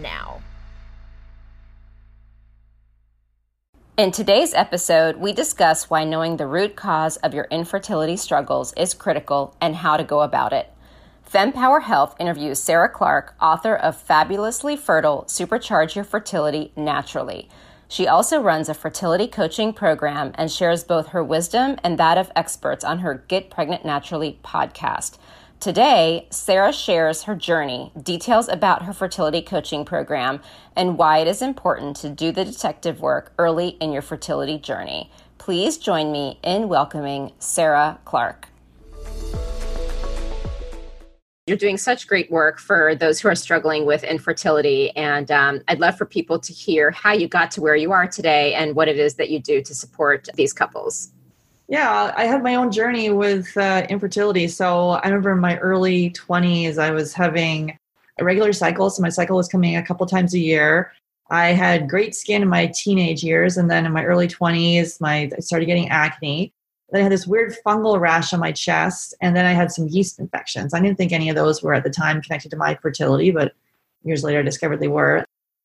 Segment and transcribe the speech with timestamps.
[0.00, 0.40] now.
[3.98, 8.94] In today's episode, we discuss why knowing the root cause of your infertility struggles is
[8.94, 10.72] critical and how to go about it.
[11.30, 17.48] FemPower Health interviews Sarah Clark, author of Fabulously Fertile Supercharge Your Fertility Naturally.
[17.86, 22.32] She also runs a fertility coaching program and shares both her wisdom and that of
[22.34, 25.18] experts on her Get Pregnant Naturally podcast.
[25.62, 30.40] Today, Sarah shares her journey, details about her fertility coaching program,
[30.74, 35.08] and why it is important to do the detective work early in your fertility journey.
[35.38, 38.48] Please join me in welcoming Sarah Clark.
[41.46, 45.78] You're doing such great work for those who are struggling with infertility, and um, I'd
[45.78, 48.88] love for people to hear how you got to where you are today and what
[48.88, 51.12] it is that you do to support these couples
[51.68, 54.48] yeah, I had my own journey with uh, infertility.
[54.48, 57.78] So I remember in my early 20s, I was having
[58.18, 58.90] a regular cycle.
[58.90, 60.92] So my cycle was coming a couple times a year.
[61.30, 63.56] I had great skin in my teenage years.
[63.56, 66.52] And then in my early 20s, my, I started getting acne.
[66.90, 69.14] Then I had this weird fungal rash on my chest.
[69.22, 70.74] And then I had some yeast infections.
[70.74, 73.52] I didn't think any of those were at the time connected to my fertility, but
[74.04, 75.24] years later I discovered they were.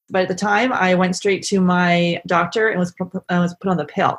[0.09, 2.93] But at the time, I went straight to my doctor and was,
[3.29, 4.17] was put on the pill.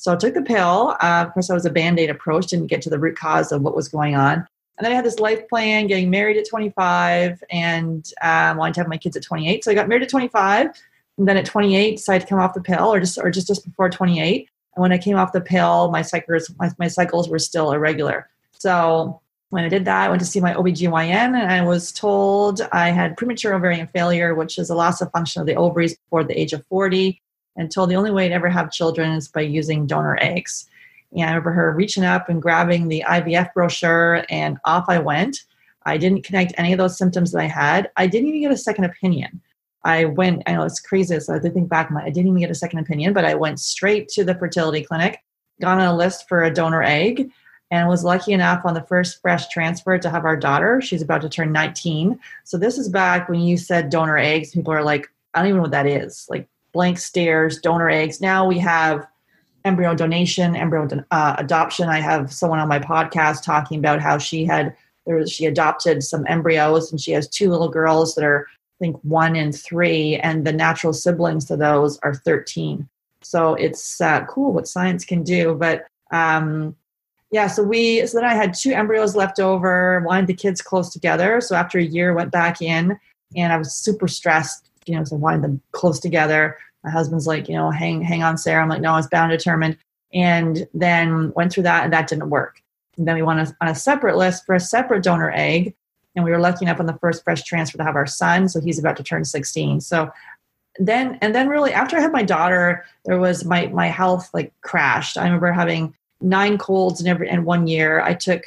[0.00, 0.96] So I took the pill.
[1.02, 3.52] Uh, of course, I was a band aid approach, didn't get to the root cause
[3.52, 4.46] of what was going on.
[4.78, 8.80] And then I had this life plan, getting married at 25 and um, wanting to
[8.80, 9.62] have my kids at 28.
[9.62, 10.68] So I got married at 25.
[11.18, 13.62] And then at 28, decided to come off the pill, or just or just just
[13.66, 14.48] before 28.
[14.74, 18.30] And when I came off the pill, my cycles my, my cycles were still irregular.
[18.52, 19.20] So
[19.50, 22.88] when I did that, I went to see my OBGYN and I was told I
[22.88, 26.40] had premature ovarian failure, which is a loss of function of the ovaries before the
[26.40, 27.20] age of 40
[27.56, 30.68] and told the only way to ever have children is by using donor eggs.
[31.12, 35.44] And I remember her reaching up and grabbing the IVF brochure, and off I went.
[35.84, 37.90] I didn't connect any of those symptoms that I had.
[37.96, 39.40] I didn't even get a second opinion.
[39.84, 42.40] I went, I know it's crazy, so I have to think back, I didn't even
[42.40, 45.22] get a second opinion, but I went straight to the fertility clinic,
[45.60, 47.30] got on a list for a donor egg,
[47.70, 50.80] and was lucky enough on the first fresh transfer to have our daughter.
[50.80, 52.18] She's about to turn 19.
[52.44, 54.50] So this is back when you said donor eggs.
[54.50, 56.26] People are like, I don't even know what that is.
[56.28, 58.20] Like, blank stares, donor eggs.
[58.20, 59.06] Now we have
[59.64, 61.88] embryo donation, embryo uh, adoption.
[61.88, 64.76] I have someone on my podcast talking about how she had
[65.06, 68.84] there was she adopted some embryos and she has two little girls that are I
[68.84, 72.88] think one and three, and the natural siblings to those are 13.
[73.22, 75.54] So it's uh, cool what science can do.
[75.54, 76.74] But um,
[77.30, 80.90] yeah, so we so then I had two embryos left over, wanted the kids close
[80.90, 81.40] together.
[81.42, 82.98] So after a year, went back in,
[83.36, 86.56] and I was super stressed you know, so wanted them close together.
[86.84, 88.62] My husband's like, you know, hang, hang on, Sarah.
[88.62, 89.76] I'm like, no, I was bound determined.
[90.12, 92.62] And then went through that and that didn't work.
[92.96, 95.74] And then we went on a separate list for a separate donor egg.
[96.16, 98.48] And we were lucky enough on the first fresh transfer to have our son.
[98.48, 99.80] So he's about to turn 16.
[99.80, 100.10] So
[100.78, 104.52] then, and then really after I had my daughter, there was my, my health like
[104.62, 105.16] crashed.
[105.16, 108.00] I remember having nine colds in every, in one year.
[108.00, 108.42] I took,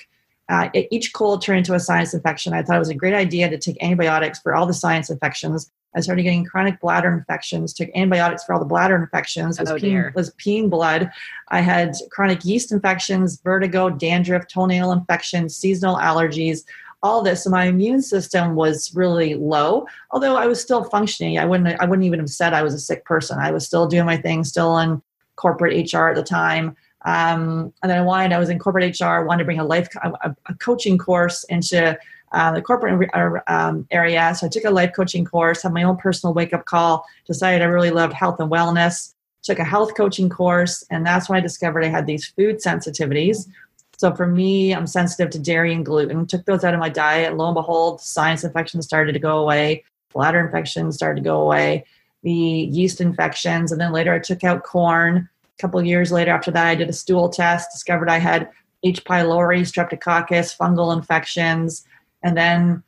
[0.50, 2.54] uh, each cold turned into a sinus infection.
[2.54, 5.72] I thought it was a great idea to take antibiotics for all the sinus infections.
[5.96, 9.76] I started getting chronic bladder infections, took antibiotics for all the bladder infections, was, oh,
[9.76, 11.12] peeing, was peeing blood.
[11.50, 16.64] I had chronic yeast infections, vertigo, dandruff, toenail infections, seasonal allergies,
[17.04, 17.44] all this.
[17.44, 21.38] So my immune system was really low, although I was still functioning.
[21.38, 23.38] I wouldn't, I wouldn't even have said I was a sick person.
[23.40, 25.02] I was still doing my thing, still in
[25.36, 26.76] corporate HR at the time.
[27.06, 29.90] Um, and then I wanted, I was in corporate HR, wanted to bring a life,
[30.02, 31.98] a, a coaching course into
[32.34, 33.10] uh, the corporate
[33.48, 34.34] um, area.
[34.36, 37.62] So I took a life coaching course, had my own personal wake up call, decided
[37.62, 39.14] I really loved health and wellness,
[39.44, 43.48] took a health coaching course, and that's when I discovered I had these food sensitivities.
[43.98, 46.26] So for me, I'm sensitive to dairy and gluten.
[46.26, 47.38] Took those out of my diet.
[47.38, 49.84] Lo and behold, sinus infections started to go away.
[50.14, 51.86] Bladder infections started to go away.
[52.24, 55.30] The yeast infections, and then later I took out corn.
[55.58, 57.72] A couple years later, after that, I did a stool test.
[57.72, 58.50] Discovered I had
[58.84, 59.04] H.
[59.04, 61.86] pylori, streptococcus, fungal infections,
[62.24, 62.84] and then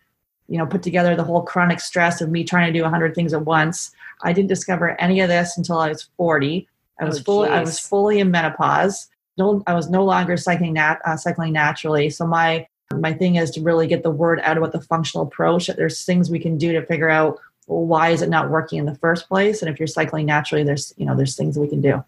[0.48, 3.34] you know put together the whole chronic stress of me trying to do 100 things
[3.34, 3.92] at once
[4.24, 6.68] i didn't discover any of this until i was 40
[7.00, 9.08] I was Oh, fully I was fully in menopause.
[9.38, 12.10] No, I was no longer cycling nat, uh, cycling naturally.
[12.10, 15.68] So my my thing is to really get the word out about the functional approach.
[15.68, 18.80] That there's things we can do to figure out well, why is it not working
[18.80, 21.68] in the first place, and if you're cycling naturally, there's you know there's things we
[21.68, 22.04] can do.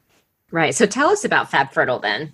[0.51, 0.74] Right.
[0.74, 2.31] So tell us about Fab Fertile then.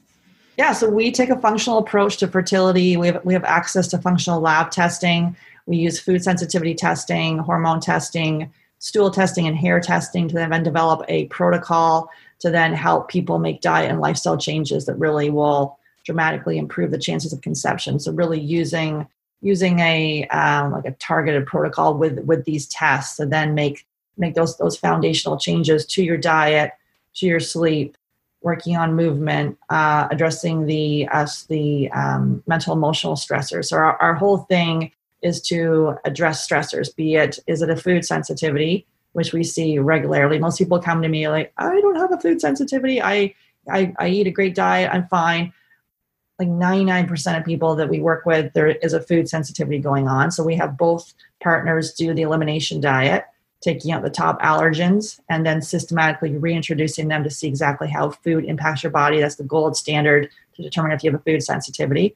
[0.58, 2.96] Yeah, so we take a functional approach to fertility.
[2.96, 5.36] We have we have access to functional lab testing.
[5.66, 11.06] We use food sensitivity testing, hormone testing, stool testing, and hair testing to then develop
[11.08, 12.10] a protocol
[12.40, 16.98] to then help people make diet and lifestyle changes that really will dramatically improve the
[16.98, 18.00] chances of conception.
[18.00, 19.08] So really using
[19.42, 24.36] using a um, like a targeted protocol with with these tests to then make make
[24.36, 26.74] those those foundational changes to your diet,
[27.16, 27.98] to your sleep,
[28.44, 33.66] working on movement, uh, addressing the us the um, mental emotional stressors.
[33.66, 34.92] So our, our whole thing
[35.22, 36.96] is to address stressors.
[36.96, 40.38] Be it is it a food sensitivity, which we see regularly.
[40.38, 43.02] Most people come to me like, I don't have a food sensitivity.
[43.02, 43.34] I
[43.72, 44.92] I, I eat a great diet.
[44.94, 45.54] I'm fine.
[46.38, 50.32] Like 99% of people that we work with, there is a food sensitivity going on.
[50.32, 53.26] So we have both partners do the elimination diet
[53.64, 58.44] taking out the top allergens and then systematically reintroducing them to see exactly how food
[58.44, 59.22] impacts your body.
[59.22, 62.16] That's the gold standard to determine if you have a food sensitivity.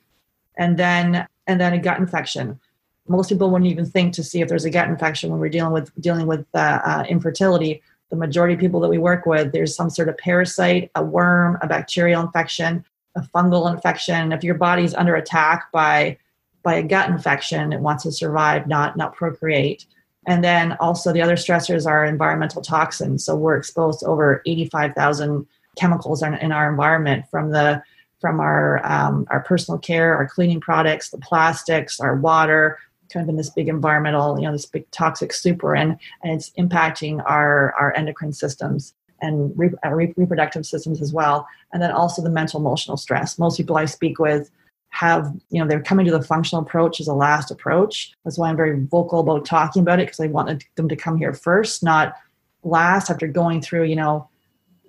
[0.57, 2.59] And then and then a gut infection.
[3.07, 5.71] Most people wouldn't even think to see if there's a gut infection when we're dealing
[5.71, 7.81] with dealing with uh, uh, infertility.
[8.09, 11.57] The majority of people that we work with, there's some sort of parasite, a worm,
[11.61, 12.83] a bacterial infection,
[13.15, 14.31] a fungal infection.
[14.31, 16.17] If your body's under attack by
[16.63, 19.85] by a gut infection, it wants to survive, not not procreate.
[20.27, 23.25] And then also the other stressors are environmental toxins.
[23.25, 25.47] So we're exposed to over 85,000
[25.77, 27.81] chemicals in, in our environment from the
[28.19, 32.79] from our um, our personal care, our cleaning products, the plastics, our water,
[33.13, 36.49] kind of in this big environmental, you know, this big toxic super, we're and it's
[36.57, 41.47] impacting our our endocrine systems and re- uh, re- reproductive systems as well.
[41.73, 43.39] And then also the mental emotional stress.
[43.39, 44.51] Most people I speak with
[44.97, 48.11] have you know they're coming to the functional approach as a last approach.
[48.23, 51.17] That's why i'm very vocal about talking about it because i wanted them to come
[51.17, 52.15] here first not
[52.63, 54.27] last after going through you know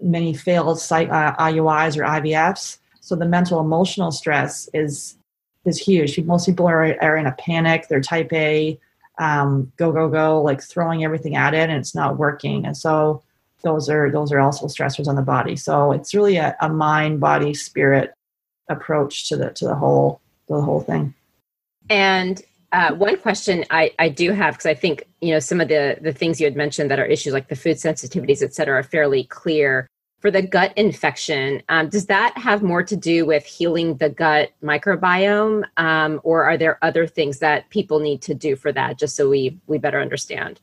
[0.00, 5.18] many failed site uh, iuis or ivfs so the mental emotional stress is
[5.64, 6.18] is huge.
[6.20, 8.78] Most people are, are in a panic they're type a
[9.18, 12.64] um, go go go like throwing everything at it and it's not working.
[12.66, 13.22] And so
[13.62, 15.56] those are those are also stressors on the body.
[15.56, 18.14] So it's really a, a mind body spirit
[18.68, 21.14] approach to the to the whole the whole thing.
[21.90, 22.42] And
[22.72, 25.98] uh, one question I, I do have because I think you know some of the
[26.00, 28.82] the things you had mentioned that are issues like the food sensitivities, et cetera, are
[28.82, 29.86] fairly clear.
[30.20, 34.50] For the gut infection, um, does that have more to do with healing the gut
[34.64, 38.98] microbiome, um, or are there other things that people need to do for that?
[38.98, 40.60] Just so we we better understand.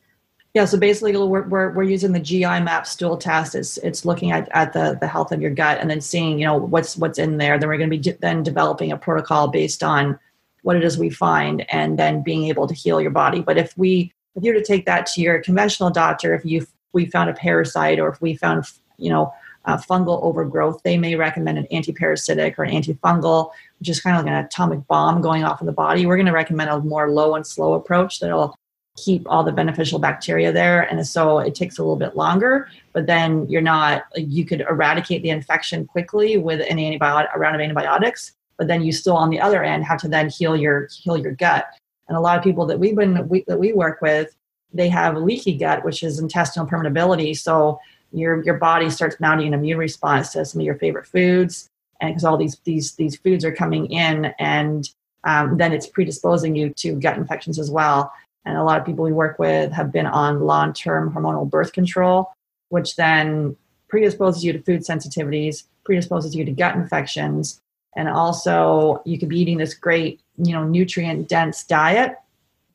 [0.55, 3.55] Yeah, so basically we're, we're, we're using the GI map stool test.
[3.55, 6.45] It's, it's looking at, at the, the health of your gut and then seeing, you
[6.45, 7.59] know, what's what's in there.
[7.59, 10.17] Then we're going to be de- then developing a protocol based on
[10.61, 13.41] what it is we find and then being able to heal your body.
[13.41, 16.65] But if we if you were to take that to your conventional doctor, if you
[16.93, 18.63] we found a parasite or if we found,
[18.97, 19.33] you know,
[19.67, 24.31] fungal overgrowth, they may recommend an anti-parasitic or an antifungal, which is kind of like
[24.31, 26.05] an atomic bomb going off in the body.
[26.05, 28.57] We're going to recommend a more low and slow approach that'll
[28.95, 33.05] keep all the beneficial bacteria there and so it takes a little bit longer but
[33.07, 37.61] then you're not you could eradicate the infection quickly with an antibiotic a round of
[37.61, 41.17] antibiotics but then you still on the other end have to then heal your heal
[41.17, 41.67] your gut.
[42.07, 44.35] And a lot of people that we've been we, that we work with
[44.73, 47.79] they have leaky gut which is intestinal permeability so
[48.11, 51.69] your your body starts mounting an immune response to some of your favorite foods
[52.01, 54.89] and because all these these these foods are coming in and
[55.23, 58.11] um, then it's predisposing you to gut infections as well
[58.45, 61.73] and a lot of people we work with have been on long term hormonal birth
[61.73, 62.31] control,
[62.69, 63.55] which then
[63.87, 67.59] predisposes you to food sensitivities, predisposes you to gut infections.
[67.95, 72.17] And also, you could be eating this great, you know, nutrient dense diet,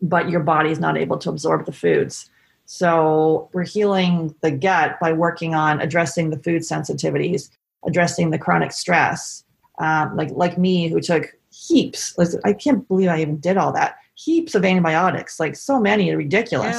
[0.01, 2.31] but your body is not able to absorb the foods.
[2.65, 7.51] So, we're healing the gut by working on addressing the food sensitivities,
[7.87, 9.45] addressing the chronic stress.
[9.79, 13.97] Um, like, like me, who took heaps, I can't believe I even did all that
[14.25, 16.77] heaps of antibiotics, like so many, ridiculous.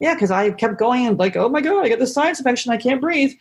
[0.00, 2.72] Yeah, because I kept going and like, oh my god, I got this sinus infection,
[2.72, 3.32] I can't breathe.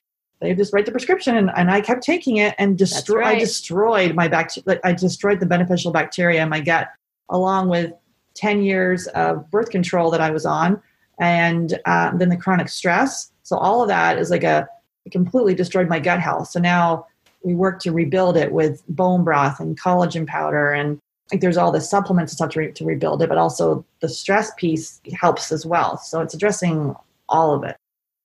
[0.42, 3.20] They just write the prescription, and, and I kept taking it and destroy.
[3.20, 3.38] right.
[3.38, 4.80] I destroyed my bacteria.
[4.84, 6.90] I destroyed the beneficial bacteria in my gut,
[7.30, 7.94] along with
[8.34, 10.82] ten years of birth control that I was on,
[11.20, 13.32] and uh, then the chronic stress.
[13.44, 14.68] So all of that is like a
[15.06, 16.48] it completely destroyed my gut health.
[16.48, 17.06] So now
[17.44, 21.00] we work to rebuild it with bone broth and collagen powder and
[21.32, 24.10] like there's all the supplements and stuff to, re- to rebuild it, but also the
[24.10, 25.98] stress piece helps as well.
[25.98, 26.96] So it's addressing
[27.30, 27.76] all of it.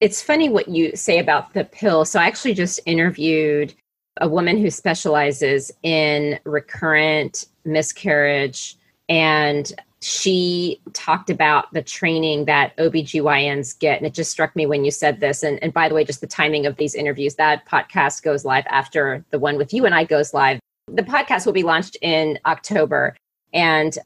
[0.01, 2.05] It's funny what you say about the pill.
[2.05, 3.75] So I actually just interviewed
[4.21, 8.77] a woman who specializes in recurrent miscarriage
[9.09, 13.97] and she talked about the training that OBGYNs get.
[13.97, 15.43] And it just struck me when you said this.
[15.43, 18.65] And, and by the way, just the timing of these interviews, that podcast goes live
[18.69, 20.61] after the one with you and I goes live.
[20.89, 23.17] The podcast will be launched in October.
[23.53, 23.99] And,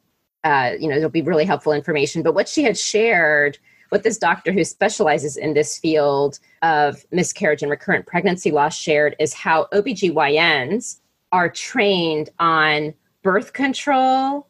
[0.44, 2.22] uh, you know, it'll be really helpful information.
[2.22, 3.58] But what she had shared
[3.90, 9.16] with this doctor who specializes in this field of miscarriage and recurrent pregnancy loss shared
[9.18, 11.00] is how OBGYNs
[11.32, 14.46] are trained on birth control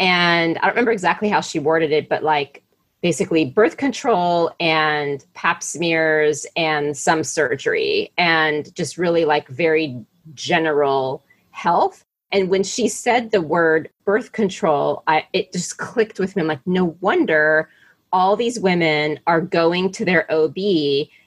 [0.00, 2.62] and I don't remember exactly how she worded it, but like
[3.00, 11.23] basically birth control and pap smears and some surgery and just really like very general
[11.54, 12.04] health.
[12.32, 16.42] And when she said the word birth control, I, it just clicked with me.
[16.42, 17.68] I'm like, no wonder
[18.12, 20.56] all these women are going to their OB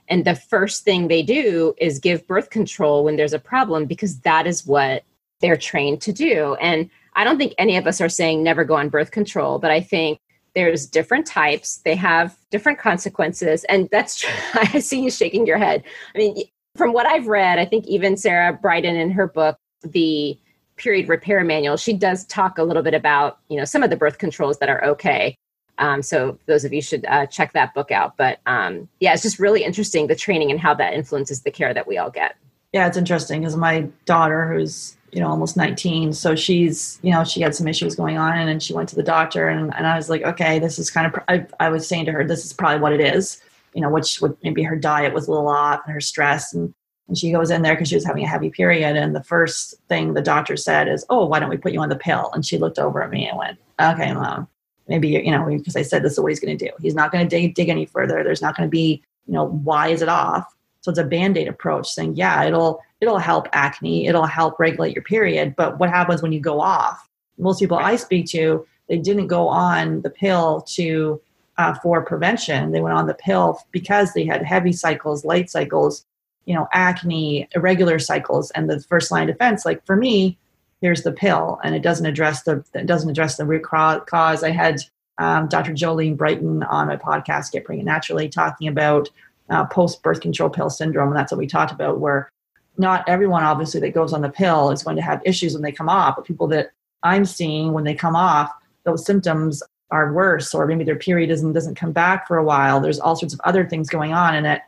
[0.10, 4.20] and the first thing they do is give birth control when there's a problem because
[4.22, 5.04] that is what
[5.42, 6.56] they're trained to do.
[6.56, 9.72] And I don't think any of us are saying never go on birth control, but
[9.72, 10.20] I think
[10.56, 11.78] there's different types.
[11.78, 13.64] They have different consequences.
[13.66, 14.34] And that's true.
[14.54, 15.84] I see you shaking your head.
[16.16, 20.38] I mean, from what I've read, I think even Sarah Briden in her book, The
[20.78, 23.96] Period Repair Manual, she does talk a little bit about, you know, some of the
[23.96, 25.36] birth controls that are okay.
[25.80, 28.18] Um, so those of you should uh, check that book out.
[28.18, 31.74] But um, yeah, it's just really interesting the training and how that influences the care
[31.74, 32.36] that we all get.
[32.74, 37.24] Yeah, it's interesting because my daughter, who's you know almost 19 so she's you know
[37.24, 39.96] she had some issues going on and she went to the doctor and, and i
[39.96, 42.54] was like okay this is kind of I, I was saying to her this is
[42.54, 43.42] probably what it is
[43.74, 46.74] you know which would maybe her diet was a little off and her stress and
[47.08, 49.76] and she goes in there because she was having a heavy period and the first
[49.88, 52.46] thing the doctor said is oh why don't we put you on the pill and
[52.46, 54.48] she looked over at me and went okay mom,
[54.88, 57.12] maybe you know because i said this is what he's going to do he's not
[57.12, 60.02] going to dig, dig any further there's not going to be you know why is
[60.02, 64.60] it off so it's a band-aid approach saying yeah it'll it'll help acne, it'll help
[64.60, 65.56] regulate your period.
[65.56, 67.08] But what happens when you go off?
[67.38, 71.22] Most people I speak to, they didn't go on the pill to
[71.58, 72.72] uh, for prevention.
[72.72, 76.06] They went on the pill because they had heavy cycles, light cycles,
[76.48, 79.66] you know, acne, irregular cycles, and the first line of defense.
[79.66, 80.38] Like for me,
[80.82, 84.44] here's the pill, and it doesn't address the it doesn't address the root cause.
[84.44, 84.82] I had
[85.20, 85.74] um, Dr.
[85.74, 89.10] Jolene Brighten on my podcast, Get Pregnant Naturally, talking about
[89.50, 92.32] uh, post birth control pill syndrome, and that's what we talked about, where
[92.78, 95.72] not everyone obviously that goes on the pill is going to have issues when they
[95.72, 96.72] come off but people that
[97.04, 98.52] i'm seeing when they come off
[98.84, 102.80] those symptoms are worse or maybe their period doesn't doesn't come back for a while
[102.80, 104.62] there's all sorts of other things going on and it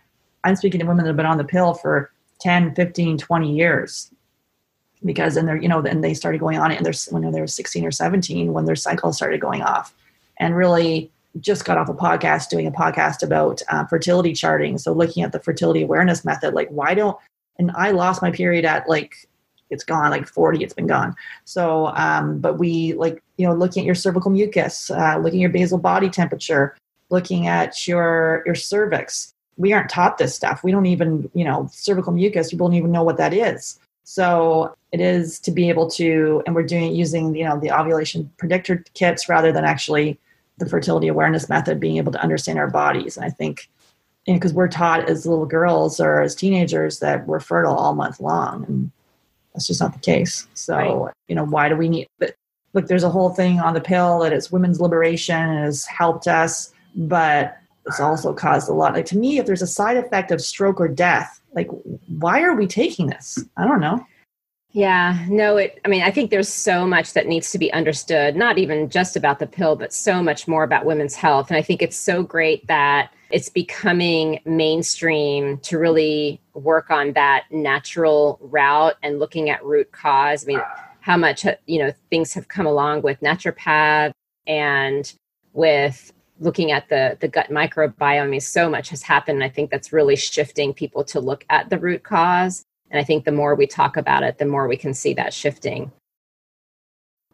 [0.43, 4.11] i'm speaking to women that have been on the pill for 10 15 20 years.
[5.05, 7.39] Because and they're you know and they started going on it and they're when they
[7.39, 9.93] were 16 or 17 when their cycle started going off.
[10.37, 14.77] And really just got off a podcast doing a podcast about uh, fertility charting.
[14.77, 17.17] So looking at the fertility awareness method like why don't
[17.57, 19.15] and I lost my period at like
[19.69, 21.15] it's gone like 40 it's been gone.
[21.45, 25.43] So um, but we like you know looking at your cervical mucus uh, looking at
[25.43, 26.75] your basal body temperature
[27.09, 30.63] looking at your your cervix we aren't taught this stuff.
[30.63, 33.77] We don't even you know cervical mucus people don't even know what that is.
[34.05, 38.31] So it is to be able to and we're doing using you know the ovulation
[38.37, 40.17] predictor kits rather than actually
[40.57, 43.17] the fertility awareness method being able to understand our bodies.
[43.17, 43.69] And i think
[44.25, 48.65] because we're taught as little girls or as teenagers that we're fertile all month long
[48.65, 48.91] and
[49.53, 50.47] that's just not the case.
[50.53, 51.13] So right.
[51.27, 52.35] you know why do we need but
[52.73, 56.27] look there's a whole thing on the pill that it's women's liberation and has helped
[56.27, 57.58] us but
[57.89, 60.79] it's also caused a lot like to me if there's a side effect of stroke
[60.79, 61.67] or death like
[62.07, 64.05] why are we taking this i don't know
[64.71, 68.35] yeah, no, it, I mean, I think there's so much that needs to be understood,
[68.35, 71.49] not even just about the pill, but so much more about women's health.
[71.49, 77.45] And I think it's so great that it's becoming mainstream to really work on that
[77.49, 80.43] natural route and looking at root cause.
[80.43, 80.61] I mean,
[81.01, 84.11] how much you know things have come along with naturopath
[84.45, 85.11] and
[85.53, 88.21] with looking at the the gut microbiome.
[88.21, 89.43] I mean, so much has happened.
[89.43, 92.63] I think that's really shifting people to look at the root cause.
[92.91, 95.33] And I think the more we talk about it, the more we can see that
[95.33, 95.91] shifting.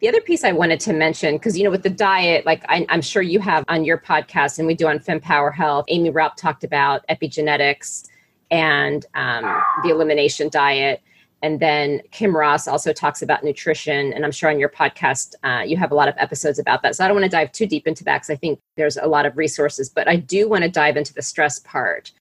[0.00, 2.84] The other piece I wanted to mention, because you know, with the diet, like I,
[2.90, 5.86] am sure you have on your podcast, and we do on FemPower Health.
[5.88, 8.06] Amy Raupp talked about epigenetics
[8.50, 11.02] and um, the elimination diet,
[11.42, 14.12] and then Kim Ross also talks about nutrition.
[14.12, 16.96] And I'm sure on your podcast uh, you have a lot of episodes about that.
[16.96, 19.06] So I don't want to dive too deep into that because I think there's a
[19.06, 19.88] lot of resources.
[19.90, 22.12] But I do want to dive into the stress part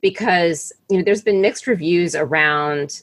[0.00, 3.02] because you know there's been mixed reviews around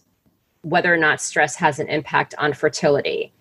[0.61, 3.33] whether or not stress has an impact on fertility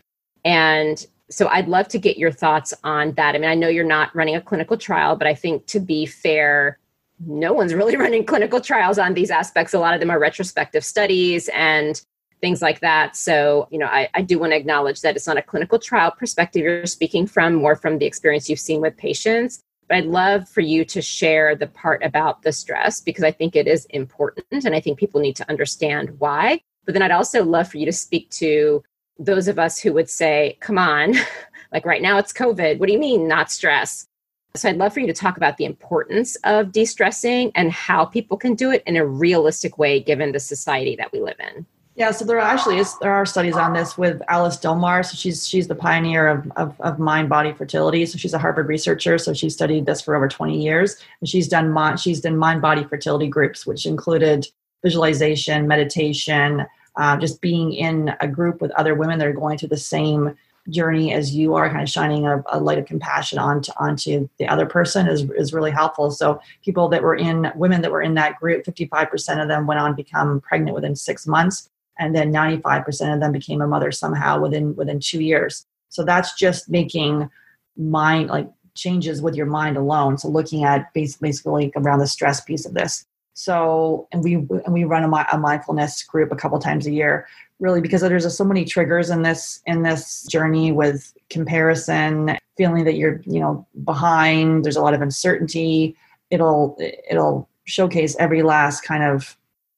[0.44, 3.34] and so I'd love to get your thoughts on that.
[3.34, 6.04] I mean, I know you're not running a clinical trial, but I think to be
[6.04, 6.78] fair,
[7.26, 9.74] no one's really running clinical trials on these aspects.
[9.74, 12.00] A lot of them are retrospective studies and
[12.40, 13.16] things like that.
[13.16, 16.10] So, you know, I, I do want to acknowledge that it's not a clinical trial
[16.10, 19.60] perspective you're speaking from, more from the experience you've seen with patients.
[19.88, 23.54] But I'd love for you to share the part about the stress because I think
[23.54, 26.60] it is important and I think people need to understand why.
[26.84, 28.82] But then I'd also love for you to speak to
[29.18, 31.14] those of us who would say, come on,
[31.72, 32.78] like right now it's COVID.
[32.78, 34.06] What do you mean not stress?
[34.54, 38.04] So I'd love for you to talk about the importance of de stressing and how
[38.04, 41.64] people can do it in a realistic way given the society that we live in.
[41.94, 45.04] Yeah, so there actually is there are studies on this with Alice Domar.
[45.04, 48.04] So she's she's the pioneer of, of, of mind body fertility.
[48.04, 49.18] So she's a Harvard researcher.
[49.18, 52.60] So she studied this for over 20 years, and she's done mind she's done mind
[52.60, 54.46] body fertility groups, which included
[54.82, 56.66] visualization, meditation,
[56.96, 60.34] uh, just being in a group with other women that are going through the same
[60.70, 64.46] journey as you are, kind of shining a, a light of compassion onto onto the
[64.46, 66.10] other person is is really helpful.
[66.10, 69.80] So people that were in women that were in that group, 55% of them went
[69.80, 71.68] on to become pregnant within six months.
[71.98, 75.66] And then 95% of them became a mother somehow within within two years.
[75.88, 77.28] So that's just making
[77.76, 80.16] mind like changes with your mind alone.
[80.16, 84.84] So looking at basically around the stress piece of this so and we and we
[84.84, 87.26] run a, a mindfulness group a couple times a year
[87.62, 92.96] really because there's so many triggers in this in this journey with comparison feeling that
[92.96, 95.96] you're you know behind there's a lot of uncertainty.
[96.30, 96.76] It'll
[97.08, 99.36] it'll showcase every last kind of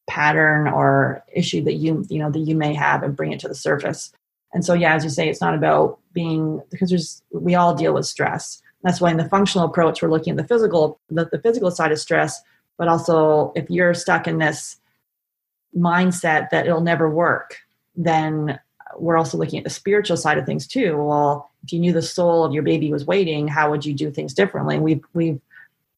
[0.08, 3.48] pattern or issue that you you know that you may have and bring it to
[3.48, 4.12] the surface.
[4.52, 7.94] And so yeah as you say it's not about being because there's we all deal
[7.94, 8.62] with stress.
[8.82, 11.92] That's why in the functional approach we're looking at the physical the, the physical side
[11.92, 12.40] of stress
[12.76, 14.76] but also if you're stuck in this
[15.76, 17.58] mindset that it'll never work
[17.96, 18.58] then
[18.96, 22.02] we're also looking at the spiritual side of things too well if you knew the
[22.02, 25.40] soul of your baby was waiting how would you do things differently we've we've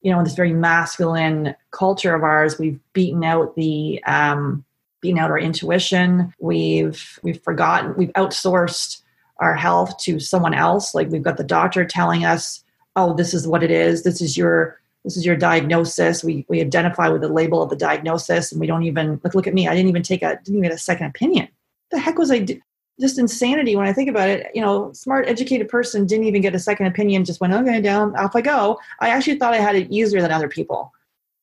[0.06, 4.64] you know, in this very masculine culture of ours, we've beaten out the um,
[5.00, 6.32] beaten out our intuition.
[6.38, 7.92] We've we've forgotten.
[7.96, 9.02] We've outsourced
[9.38, 10.94] our health to someone else.
[10.94, 12.62] Like we've got the doctor telling us,
[12.94, 14.04] "Oh, this is what it is.
[14.04, 17.76] This is your this is your diagnosis." We we identify with the label of the
[17.76, 19.34] diagnosis, and we don't even look.
[19.34, 19.66] Look at me.
[19.66, 21.48] I didn't even take a didn't even get a second opinion.
[21.90, 22.40] the heck was I?
[22.40, 22.60] Do?
[23.00, 24.50] just insanity when I think about it.
[24.54, 28.16] You know, smart, educated person didn't even get a second opinion, just went, okay, down,
[28.16, 28.78] off I go.
[29.00, 30.92] I actually thought I had it easier than other people.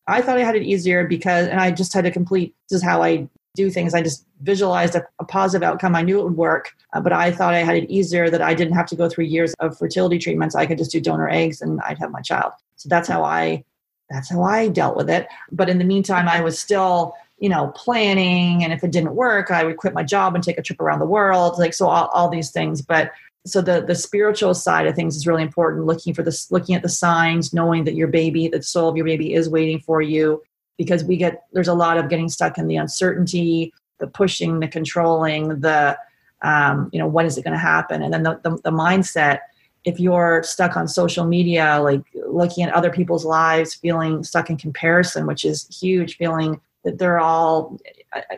[0.07, 2.83] I thought I had it easier because, and I just had to complete, this is
[2.83, 3.93] how I do things.
[3.93, 5.95] I just visualized a, a positive outcome.
[5.95, 8.53] I knew it would work, uh, but I thought I had it easier that I
[8.53, 10.55] didn't have to go through years of fertility treatments.
[10.55, 12.53] I could just do donor eggs and I'd have my child.
[12.75, 13.63] So that's how I,
[14.09, 15.27] that's how I dealt with it.
[15.51, 18.63] But in the meantime, I was still you know, planning.
[18.63, 20.99] And if it didn't work, I would quit my job and take a trip around
[20.99, 21.59] the world.
[21.59, 22.81] Like, so all, all these things.
[22.81, 23.11] But
[23.45, 25.85] so the, the spiritual side of things is really important.
[25.85, 29.05] Looking for this, looking at the signs, knowing that your baby, the soul of your
[29.05, 30.41] baby is waiting for you
[30.77, 34.67] because we get, there's a lot of getting stuck in the uncertainty, the pushing, the
[34.69, 35.97] controlling, the,
[36.43, 38.01] um, you know, when is it going to happen?
[38.01, 39.39] And then the, the, the mindset,
[39.85, 44.57] if you're stuck on social media, like looking at other people's lives, feeling stuck in
[44.57, 47.77] comparison, which is huge, feeling that they're all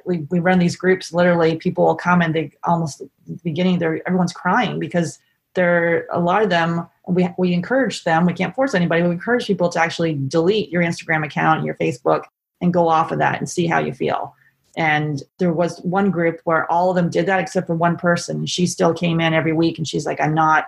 [0.06, 3.10] we, we run these groups literally people will come and they almost the
[3.44, 5.20] beginning they're everyone's crying because
[5.56, 9.10] there are a lot of them we, we encourage them we can't force anybody we
[9.10, 12.26] encourage people to actually delete your instagram account and your facebook
[12.62, 14.36] and go off of that and see how you feel.
[14.78, 18.46] And there was one group where all of them did that except for one person.
[18.46, 20.66] She still came in every week and she's like i'm not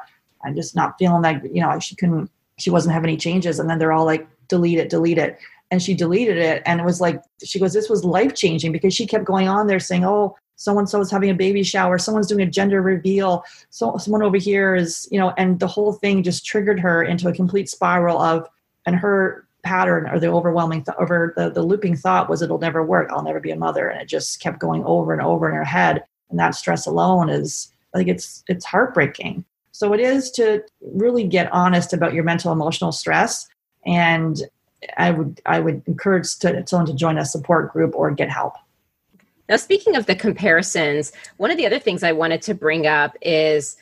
[0.48, 3.60] i'm just not feeling that you know she couldn't she wasn't having any changes.
[3.60, 5.38] And then they're all like delete it delete it.
[5.70, 6.64] And she deleted it.
[6.66, 9.68] And it was like she goes this was life changing because she kept going on
[9.68, 11.98] there saying oh so and so is having a baby shower.
[11.98, 13.44] Someone's doing a gender reveal.
[13.70, 17.28] So someone over here is you know and the whole thing just triggered her into
[17.28, 18.48] a complete spiral of
[18.86, 22.84] and her pattern or the overwhelming th- over the, the looping thought was it'll never
[22.84, 23.10] work.
[23.12, 23.90] I'll never be a mother.
[23.90, 26.04] And it just kept going over and over in her head.
[26.30, 29.44] And that stress alone is like it's it's heartbreaking
[29.78, 33.48] so it is to really get honest about your mental emotional stress
[33.86, 34.42] and
[34.98, 38.54] I would I would encourage to, someone to join a support group or get help.
[39.48, 43.16] Now, speaking of the comparisons, one of the other things I wanted to bring up
[43.22, 43.78] is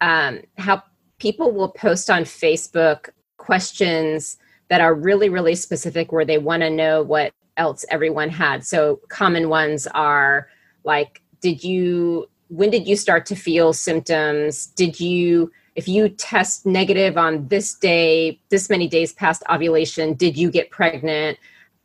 [0.00, 0.82] um, how
[1.20, 6.70] people will post on Facebook questions that are really, really specific where they want to
[6.70, 8.66] know what else everyone had.
[8.66, 10.48] So, common ones are
[10.82, 14.66] like, did you, when did you start to feel symptoms?
[14.66, 20.36] Did you, if you test negative on this day, this many days past ovulation, did
[20.36, 21.38] you get pregnant?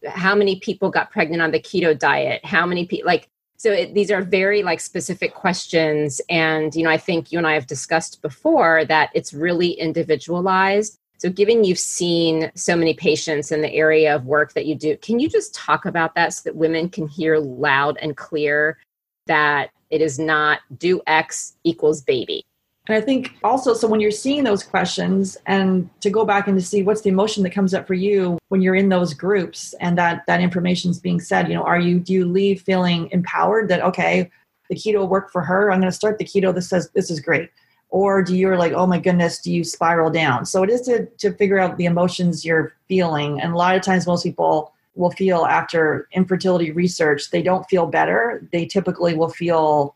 [0.08, 2.44] How many people got pregnant on the keto diet?
[2.46, 3.28] How many people, like,
[3.62, 6.20] so it, these are very like specific questions.
[6.30, 10.98] And, you know, I think you and I have discussed before that it's really individualized.
[11.20, 14.98] So, given you've seen so many patients in the area of work that you do,
[14.98, 18.80] can you just talk about that so that women can hear loud and clear
[19.28, 22.44] that it is not do X equals baby?
[22.88, 26.58] And I think also, so when you're seeing those questions and to go back and
[26.58, 29.76] to see what's the emotion that comes up for you when you're in those groups
[29.80, 33.08] and that that information is being said, you know, are you, do you leave feeling
[33.12, 34.32] empowered that, okay,
[34.70, 35.72] the keto worked for her.
[35.72, 37.52] I'm going to start the keto that says this is great.
[37.90, 40.46] Or do you're like, oh my goodness, do you spiral down?
[40.46, 43.42] So it is to, to figure out the emotions you're feeling.
[43.42, 47.88] And a lot of times most people will feel after infertility research, they don't feel
[47.88, 48.48] better.
[48.52, 49.96] They typically will feel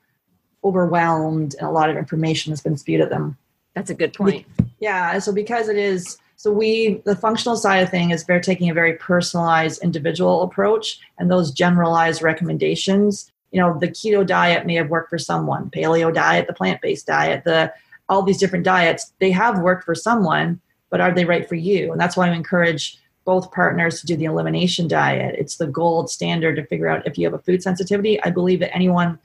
[0.63, 3.37] overwhelmed and a lot of information has been spewed at them.
[3.75, 4.45] That's a good point.
[4.79, 5.19] Yeah.
[5.19, 8.73] So because it is so we the functional side of thing is they're taking a
[8.73, 14.89] very personalized individual approach and those generalized recommendations you know the keto diet may have
[14.89, 17.71] worked for someone paleo diet the plant-based diet the
[18.09, 21.91] all these different diets they have worked for someone but are they right for you
[21.91, 26.09] and that's why i encourage both partners to do the elimination diet it's the gold
[26.09, 29.19] standard to figure out if you have a food sensitivity i believe that anyone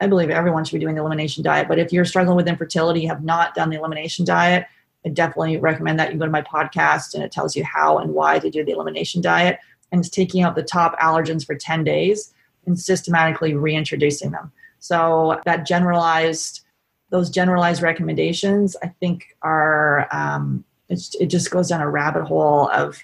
[0.00, 1.68] I believe everyone should be doing the elimination diet.
[1.68, 4.66] But if you're struggling with infertility, have not done the elimination diet,
[5.04, 8.14] I definitely recommend that you go to my podcast and it tells you how and
[8.14, 9.58] why to do the elimination diet.
[9.92, 12.32] And it's taking out the top allergens for 10 days
[12.66, 14.52] and systematically reintroducing them.
[14.78, 16.62] So that generalized,
[17.10, 23.02] those generalized recommendations, I think are, um, it just goes down a rabbit hole of,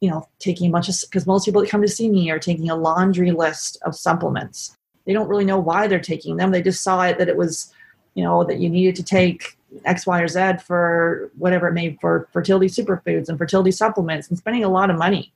[0.00, 2.38] you know, taking a bunch of, because most people that come to see me are
[2.38, 4.76] taking a laundry list of supplements
[5.08, 6.50] they don't really know why they're taking them.
[6.50, 7.72] They just saw it that it was,
[8.14, 9.56] you know, that you needed to take
[9.86, 14.36] X, Y, or Z for whatever it may for fertility superfoods and fertility supplements and
[14.36, 15.32] spending a lot of money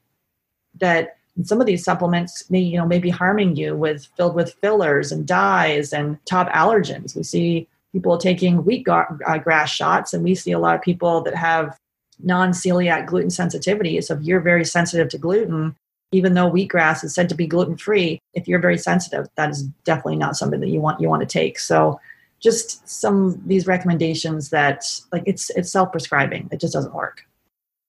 [0.79, 4.55] that some of these supplements may, you know, may be harming you with filled with
[4.61, 7.16] fillers and dyes and top allergens.
[7.16, 11.22] We see people taking wheat uh, grass shots and we see a lot of people
[11.22, 11.79] that have
[12.22, 14.00] non-celiac gluten sensitivity.
[14.00, 15.76] So if you're very sensitive to gluten,
[16.12, 19.62] even though wheatgrass is said to be gluten free, if you're very sensitive, that is
[19.85, 21.58] definitely not something that you want you want to take.
[21.58, 21.98] So
[22.40, 26.48] just some these recommendations that like it's it's self prescribing.
[26.52, 27.22] It just doesn't work.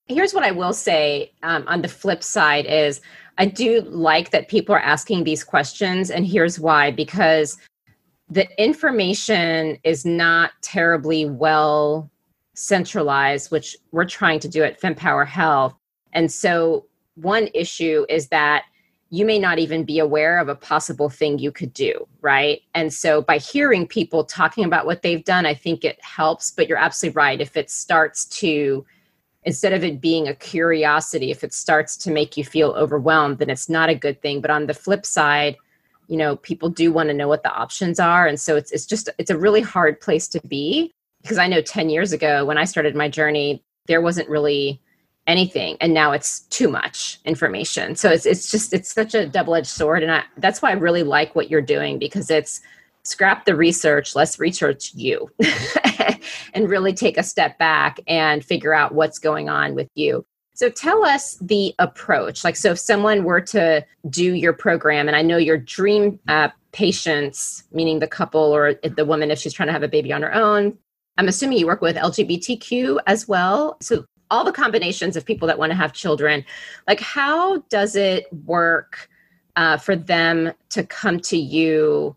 [0.07, 3.01] Here's what I will say um, on the flip side is
[3.37, 7.57] I do like that people are asking these questions, and here's why because
[8.29, 12.09] the information is not terribly well
[12.53, 15.75] centralized, which we're trying to do at FemPower Health.
[16.11, 16.85] And so
[17.15, 18.63] one issue is that
[19.09, 22.61] you may not even be aware of a possible thing you could do, right?
[22.73, 26.49] And so by hearing people talking about what they've done, I think it helps.
[26.49, 27.39] But you're absolutely right.
[27.39, 28.83] If it starts to,
[29.43, 33.51] instead of it being a curiosity, if it starts to make you feel overwhelmed, then
[33.51, 34.41] it's not a good thing.
[34.41, 35.57] But on the flip side,
[36.07, 38.25] you know, people do want to know what the options are.
[38.25, 40.91] And so it's, it's just, it's a really hard place to be
[41.23, 44.79] because I know 10 years ago when I started my journey, there wasn't really
[45.25, 47.95] anything and now it's too much information.
[47.95, 51.03] So it's, it's just it's such a double-edged sword and I, that's why i really
[51.03, 52.59] like what you're doing because it's
[53.05, 55.29] scrap the research let's research you
[56.53, 60.25] and really take a step back and figure out what's going on with you.
[60.55, 62.43] So tell us the approach.
[62.43, 66.49] Like so if someone were to do your program and i know your dream uh,
[66.73, 70.21] patients meaning the couple or the woman if she's trying to have a baby on
[70.21, 70.77] her own
[71.17, 73.77] I'm assuming you work with LGBTQ as well.
[73.81, 76.43] So all the combinations of people that want to have children
[76.87, 79.07] like how does it work
[79.55, 82.15] uh, for them to come to you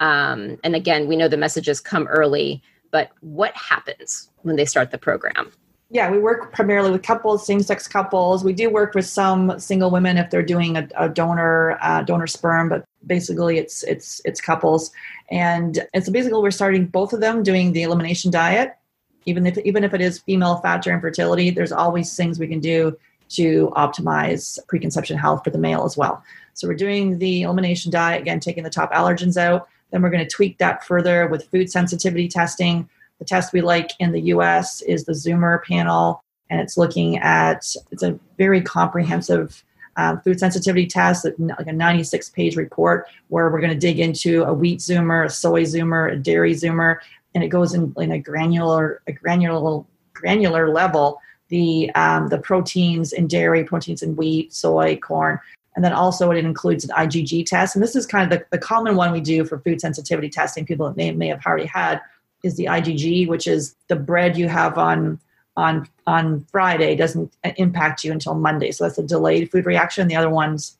[0.00, 4.90] um, and again we know the messages come early but what happens when they start
[4.90, 5.52] the program
[5.90, 8.44] yeah we work primarily with couples same-sex couples.
[8.44, 12.26] We do work with some single women if they're doing a, a donor uh, donor
[12.26, 14.90] sperm but basically it's it's it's couples.
[15.30, 18.76] And and so basically we're starting both of them doing the elimination diet.
[19.24, 22.96] Even if even if it is female factor infertility there's always things we can do
[23.30, 26.22] to optimize preconception health for the male as well.
[26.54, 29.68] So we're doing the elimination diet again taking the top allergens out.
[29.90, 33.90] Then we're going to tweak that further with food sensitivity testing the test we like
[33.98, 39.62] in the us is the zoomer panel and it's looking at it's a very comprehensive
[39.96, 44.44] um, food sensitivity test, like a 96 page report where we're going to dig into
[44.44, 46.98] a wheat zoomer, a soy zoomer, a dairy zoomer,
[47.34, 53.12] and it goes in, in a granular a granular granular level the um, the proteins
[53.12, 55.38] in dairy proteins in wheat soy corn
[55.76, 58.58] and then also it includes an igg test and this is kind of the, the
[58.58, 62.00] common one we do for food sensitivity testing people that may, may have already had
[62.42, 65.18] is the igg which is the bread you have on
[65.56, 68.70] on on friday doesn't impact you until monday.
[68.70, 70.08] So that's a delayed food reaction.
[70.08, 70.77] The other ones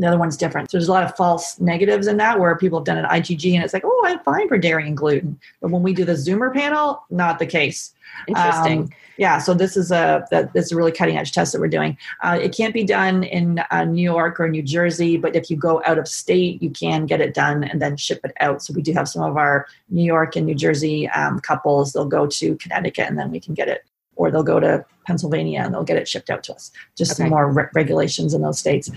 [0.00, 0.70] The other one's different.
[0.70, 3.54] So there's a lot of false negatives in that where people have done an IgG
[3.54, 5.38] and it's like, oh, I'm fine for dairy and gluten.
[5.60, 7.92] But when we do the Zoomer panel, not the case.
[8.26, 8.80] Interesting.
[8.80, 11.60] Um, yeah, so this is a that this is a really cutting edge test that
[11.60, 11.96] we're doing.
[12.22, 15.56] Uh, it can't be done in uh, New York or New Jersey, but if you
[15.56, 18.62] go out of state, you can get it done and then ship it out.
[18.62, 21.92] So we do have some of our New York and New Jersey um, couples.
[21.92, 23.84] They'll go to Connecticut and then we can get it,
[24.16, 26.70] or they'll go to Pennsylvania and they'll get it shipped out to us.
[26.96, 27.24] Just Okay.
[27.24, 28.90] some more re- regulations in those states.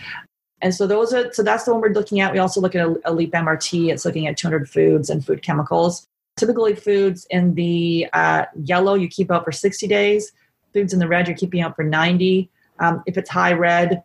[0.63, 2.32] And so those are so that's the one we're looking at.
[2.32, 3.91] We also look at a, a Leap MRT.
[3.91, 6.08] It's looking at 200 foods and food chemicals.
[6.38, 10.32] Typically, foods in the uh, yellow you keep out for 60 days.
[10.73, 12.49] Foods in the red you're keeping out for 90.
[12.80, 14.04] Um, if it's high red,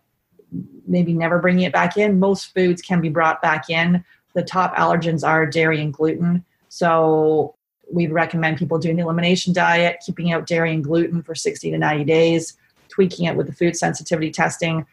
[0.88, 2.18] maybe never bringing it back in.
[2.18, 4.04] Most foods can be brought back in.
[4.34, 6.44] The top allergens are dairy and gluten.
[6.68, 7.54] So
[7.90, 11.78] we recommend people doing the elimination diet, keeping out dairy and gluten for 60 to
[11.78, 14.84] 90 days, tweaking it with the food sensitivity testing.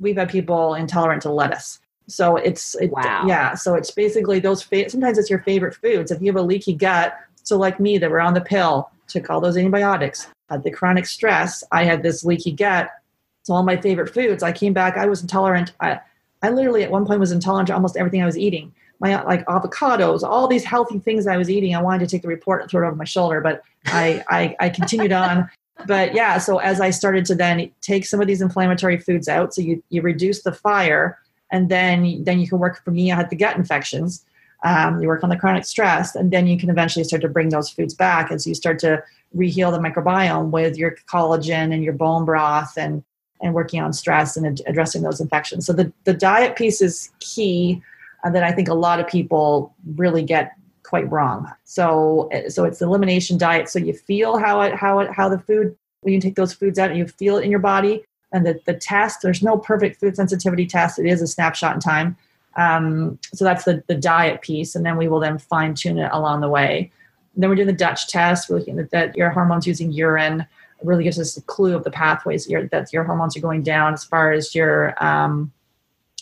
[0.00, 1.78] We've had people intolerant to lettuce.
[2.08, 3.24] So it's it, Wow.
[3.26, 3.54] yeah.
[3.54, 4.62] So it's basically those.
[4.62, 6.10] Fa- sometimes it's your favorite foods.
[6.10, 9.30] If you have a leaky gut, so like me, that were on the pill, took
[9.30, 11.62] all those antibiotics, had the chronic stress.
[11.70, 12.90] I had this leaky gut.
[13.44, 14.42] So all my favorite foods.
[14.42, 14.96] I came back.
[14.96, 15.72] I was intolerant.
[15.80, 16.00] I,
[16.42, 18.72] I literally at one point was intolerant to almost everything I was eating.
[18.98, 21.74] My like avocados, all these healthy things I was eating.
[21.74, 24.56] I wanted to take the report and throw it over my shoulder, but I I,
[24.60, 25.48] I continued on.
[25.86, 29.54] But yeah, so as I started to then take some of these inflammatory foods out,
[29.54, 31.18] so you you reduce the fire,
[31.50, 32.82] and then then you can work.
[32.84, 34.24] For me, I had the gut infections.
[34.62, 37.48] Um, you work on the chronic stress, and then you can eventually start to bring
[37.48, 39.02] those foods back as you start to
[39.34, 43.02] reheal the microbiome with your collagen and your bone broth and
[43.42, 45.66] and working on stress and ad- addressing those infections.
[45.66, 47.82] So the, the diet piece is key
[48.22, 50.52] uh, that I think a lot of people really get
[50.90, 51.50] quite wrong.
[51.64, 53.68] So so it's the elimination diet.
[53.68, 56.78] So you feel how it how it how the food when you take those foods
[56.78, 58.04] out and you feel it in your body.
[58.32, 60.98] And the, the test, there's no perfect food sensitivity test.
[60.98, 62.16] It is a snapshot in time.
[62.56, 64.74] Um, so that's the, the diet piece.
[64.74, 66.90] And then we will then fine tune it along the way.
[67.34, 68.48] And then we're doing the Dutch test.
[68.48, 70.46] We're looking at that your hormones using urine
[70.82, 73.92] really gives us a clue of the pathways your, that your hormones are going down
[73.92, 75.52] as far as your um,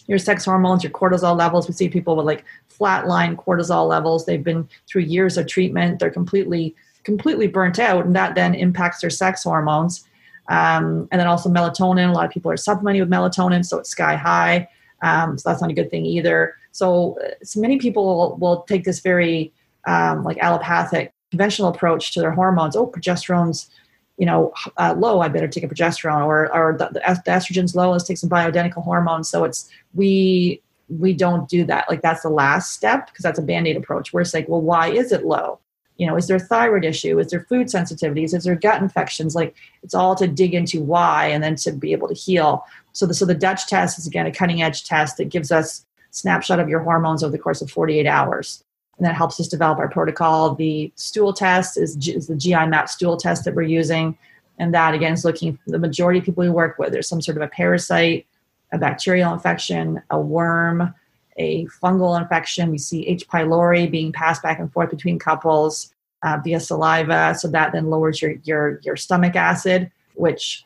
[0.08, 1.68] your sex hormones, your cortisol levels.
[1.68, 2.44] We see people with like
[2.76, 4.26] flatline cortisol levels.
[4.26, 6.00] They've been through years of treatment.
[6.00, 10.04] They're completely completely burnt out, and that then impacts their sex hormones.
[10.48, 12.10] Um, and then also melatonin.
[12.10, 14.68] A lot of people are supplementing with melatonin, so it's sky high.
[15.02, 16.54] Um, so that's not a good thing either.
[16.72, 19.52] So, so many people will, will take this very
[19.86, 22.76] um, like allopathic conventional approach to their hormones.
[22.76, 23.70] Oh, progesterone's
[24.18, 25.20] you know uh, low.
[25.20, 27.92] I better take a progesterone, or or the, the estrogen's low.
[27.92, 29.30] Let's take some bioidentical hormones.
[29.30, 31.88] So it's we we don't do that.
[31.88, 34.12] Like that's the last step because that's a band aid approach.
[34.12, 35.60] We're like well, why is it low?
[35.96, 37.18] You know, is there thyroid issue?
[37.18, 38.34] Is there food sensitivities?
[38.34, 39.34] Is there gut infections?
[39.34, 42.64] Like it's all to dig into why and then to be able to heal.
[42.92, 45.86] So the so the Dutch test is again a cutting edge test that gives us
[46.10, 48.64] snapshot of your hormones over the course of 48 hours.
[48.98, 50.54] And that helps us develop our protocol.
[50.54, 54.18] The stool test is, is the GI map stool test that we're using.
[54.58, 57.36] And that again is looking the majority of people we work with, there's some sort
[57.36, 58.26] of a parasite,
[58.72, 60.92] a bacterial infection, a worm,
[61.36, 62.70] a fungal infection.
[62.70, 63.28] We see H.
[63.28, 67.36] pylori being passed back and forth between couples uh, via saliva.
[67.38, 70.64] So that then lowers your, your, your stomach acid, which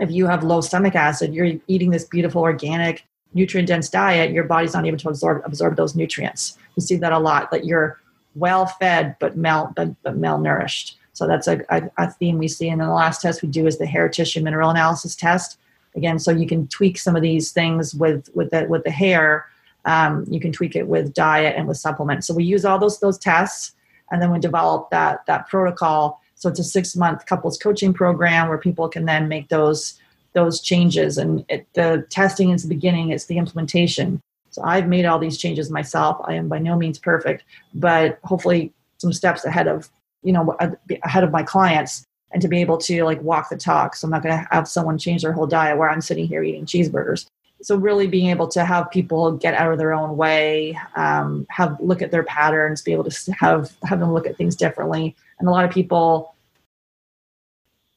[0.00, 4.44] if you have low stomach acid, you're eating this beautiful organic nutrient dense diet, your
[4.44, 6.58] body's not able to absorb absorb those nutrients.
[6.76, 7.50] We see that a lot.
[7.50, 8.00] That you're
[8.34, 10.94] well fed but mal but, but malnourished.
[11.14, 12.68] So that's a, a, a theme we see.
[12.68, 15.58] And then the last test we do is the hair tissue mineral analysis test.
[15.94, 19.46] Again, so you can tweak some of these things with with the with the hair.
[19.86, 22.26] Um, you can tweak it with diet and with supplements.
[22.26, 23.72] So we use all those those tests,
[24.10, 26.20] and then we develop that that protocol.
[26.34, 29.98] So it's a six month couples coaching program where people can then make those
[30.36, 34.20] those changes and it, the testing is the beginning it's the implementation
[34.56, 36.16] so i've made all these changes myself.
[36.24, 39.90] I am by no means perfect but hopefully some steps ahead of
[40.22, 40.56] you know
[41.02, 43.94] ahead of my clients and to be able to like walk the talk.
[43.94, 46.42] So i'm not going to have someone change their whole diet where i'm sitting here
[46.42, 47.26] eating cheeseburgers.
[47.62, 51.78] So really being able to have people get out of their own way um, have
[51.80, 55.14] look at their patterns be able to have have them look at things differently.
[55.38, 56.34] And a lot of people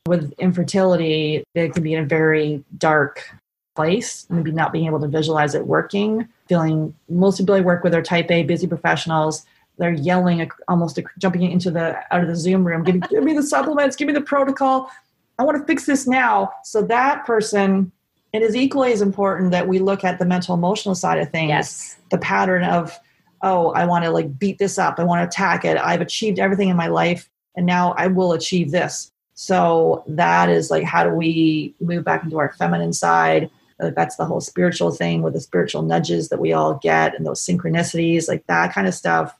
[0.08, 3.30] with infertility, they can be in a very dark
[3.76, 7.94] place, maybe not being able to visualize it working, feeling most people I work with
[7.94, 9.46] are type A, busy professionals.
[9.78, 13.34] They're yelling, almost jumping into the out of the Zoom room, give me, give me
[13.34, 14.92] the supplements, give me the protocol.
[15.38, 16.52] I want to fix this now.
[16.66, 17.94] So that person,
[18.34, 21.50] it is equally as important that we look at the mental emotional side of things.
[21.50, 21.98] Yes.
[22.12, 23.00] The pattern of,
[23.42, 25.00] oh, I want to like beat this up.
[25.00, 25.78] I want to attack it.
[25.78, 29.12] I've achieved everything in my life and now I will achieve this.
[29.36, 33.50] So that is like, how do we move back into our feminine side?
[33.80, 37.42] That's the whole spiritual thing with the spiritual nudges that we all get and those
[37.42, 39.36] synchronicities, like that kind of stuff.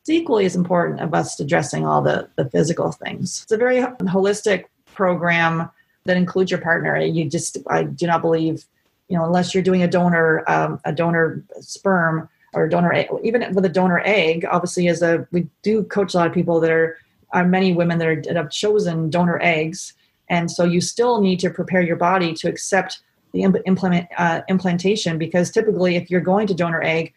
[0.00, 3.42] It's equally as important of us addressing all the, the physical things.
[3.44, 5.70] It's a very holistic program
[6.04, 6.98] that includes your partner.
[6.98, 8.64] You just, I do not believe,
[9.08, 13.54] you know, unless you're doing a donor, um, a donor sperm or donor, egg, even
[13.54, 16.70] with a donor egg, obviously as a, we do coach a lot of people that
[16.70, 16.96] are,
[17.30, 19.92] are many women that, are, that have chosen donor eggs.
[20.28, 23.00] And so you still need to prepare your body to accept
[23.32, 27.12] the implement, uh, implantation because typically if you're going to donor egg,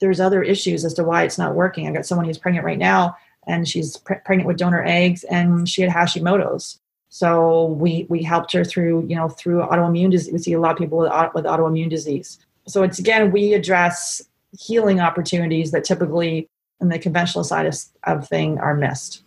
[0.00, 1.86] there's other issues as to why it's not working.
[1.86, 5.68] I got someone who's pregnant right now and she's pre- pregnant with donor eggs and
[5.68, 6.78] she had Hashimoto's.
[7.08, 10.32] So we we helped her through you know through autoimmune disease.
[10.32, 12.38] We see a lot of people with, with autoimmune disease.
[12.66, 14.22] So it's again we address
[14.58, 16.48] healing opportunities that typically
[16.80, 19.22] in the conventional side of, of thing are missed.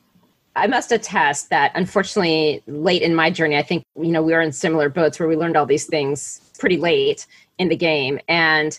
[0.56, 4.42] I must attest that unfortunately, late in my journey, I think you know we were
[4.42, 7.26] in similar boats where we learned all these things pretty late
[7.58, 8.78] in the game, and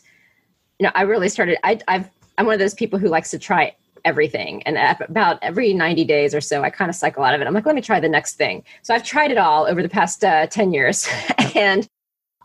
[0.78, 1.58] you know I really started.
[1.64, 2.08] I, I've
[2.38, 6.34] I'm one of those people who likes to try everything, and about every 90 days
[6.34, 7.46] or so, I kind of cycle out of it.
[7.46, 8.62] I'm like, let me try the next thing.
[8.82, 11.08] So I've tried it all over the past uh, 10 years,
[11.56, 11.88] and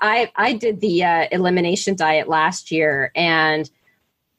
[0.01, 3.69] I I did the uh, elimination diet last year, and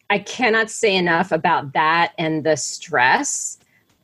[0.08, 3.58] I cannot say enough about that and the stress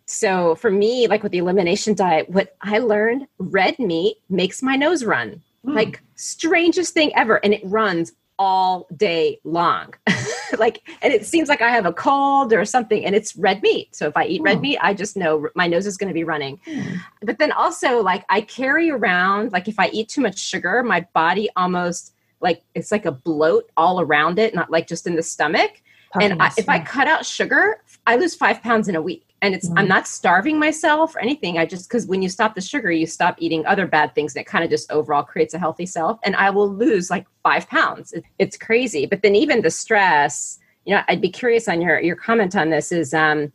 [0.07, 4.77] so for me, like with the elimination diet, what I learned, red meat makes my
[4.77, 5.43] nose run.
[5.65, 5.75] Mm.
[5.75, 7.45] Like strangest thing ever.
[7.45, 9.95] And it runs all day long.
[10.59, 13.95] like, and it seems like I have a cold or something, and it's red meat.
[13.97, 14.63] So if I eat red hmm.
[14.63, 16.59] meat, I just know my nose is going to be running.
[16.67, 17.01] Mm.
[17.23, 21.07] But then also, like, I carry around, like, if I eat too much sugar, my
[21.15, 25.23] body almost like it's like a bloat all around it, not like just in the
[25.23, 25.83] stomach.
[26.21, 29.55] and I, if I cut out sugar, I lose five pounds in a week and
[29.55, 29.79] it's mm-hmm.
[29.79, 31.59] i'm not starving myself or anything.
[31.59, 34.41] I just because when you stop the sugar you stop eating other bad things and
[34.41, 36.19] it kind of just overall creates a healthy self.
[36.25, 38.13] And i will lose like five pounds.
[38.13, 39.07] It, it's crazy.
[39.07, 42.71] But then even the stress you know i'd be curious on your your comment on
[42.71, 43.53] this is um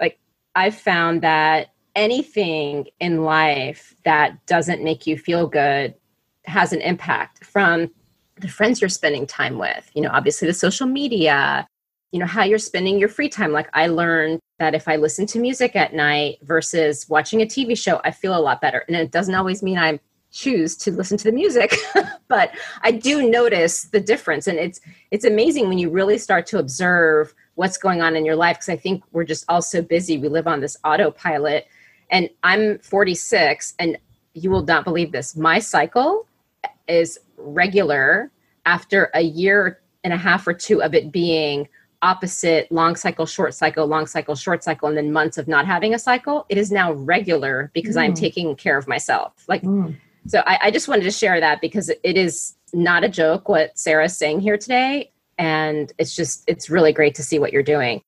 [0.00, 0.18] like
[0.56, 5.94] i've found that anything in life that doesn't make you feel good
[6.44, 7.88] has an impact from
[8.40, 9.90] the friends you're spending time with.
[9.94, 11.66] You know obviously the social media
[12.14, 13.50] you know how you're spending your free time.
[13.50, 17.76] Like i learned that if i listen to music at night versus watching a tv
[17.76, 18.84] show i feel a lot better.
[18.86, 19.98] And it doesn't always mean i
[20.30, 21.76] choose to listen to the music
[22.28, 24.46] but i do notice the difference.
[24.46, 28.36] And it's it's amazing when you really start to observe what's going on in your
[28.36, 30.16] life because i think we're just all so busy.
[30.16, 31.66] We live on this autopilot.
[32.12, 33.98] And i'm 46 and
[34.34, 35.34] you will not believe this.
[35.34, 36.28] My cycle
[36.86, 38.30] is regular
[38.66, 41.66] after a year and a half or two of it being
[42.04, 45.94] opposite long cycle, short cycle, long cycle, short cycle, and then months of not having
[45.94, 48.02] a cycle, it is now regular because mm.
[48.02, 49.32] I'm taking care of myself.
[49.48, 49.96] Like, mm.
[50.26, 53.76] so I, I just wanted to share that because it is not a joke what
[53.78, 55.10] Sarah's saying here today.
[55.38, 58.02] And it's just, it's really great to see what you're doing.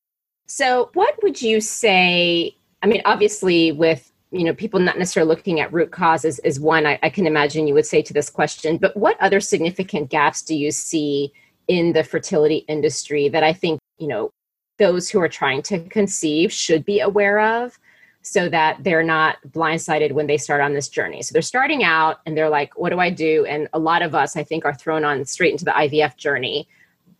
[0.46, 2.56] So, what would you say?
[2.82, 6.86] I mean, obviously, with you know people not necessarily looking at root causes is one
[6.86, 8.76] I, I can imagine you would say to this question.
[8.76, 11.32] But what other significant gaps do you see
[11.66, 14.32] in the fertility industry that I think you know
[14.78, 17.78] those who are trying to conceive should be aware of
[18.26, 21.22] so that they're not blindsided when they start on this journey.
[21.22, 23.46] So they're starting out and they're like, what do I do?
[23.46, 26.68] And a lot of us, I think, are thrown on straight into the IVF journey,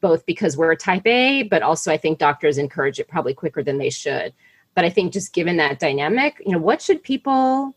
[0.00, 3.78] both because we're type A, but also I think doctors encourage it probably quicker than
[3.78, 4.34] they should.
[4.74, 7.74] But I think just given that dynamic, you know, what should people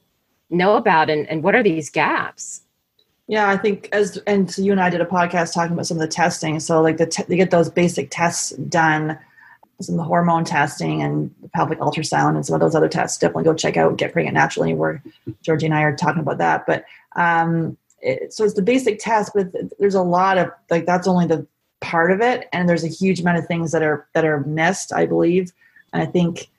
[0.49, 2.63] know about and, and what are these gaps?
[3.29, 5.97] Yeah, I think as and so you and I did a podcast talking about some
[5.97, 6.59] of the testing.
[6.59, 9.19] So like the te- they get those basic tests done,
[9.79, 13.19] some of the hormone testing and pelvic ultrasound and some of those other tests.
[13.19, 15.03] Definitely go check out Get Pregnant Naturally, where
[15.43, 16.65] Georgie and I are talking about that.
[16.65, 21.07] But um, it, so it's the basic test, but there's a lot of like that's
[21.07, 21.45] only the
[21.81, 24.91] part of it, and there's a huge amount of things that are that are missed,
[24.91, 25.53] I believe.
[25.93, 26.49] And I think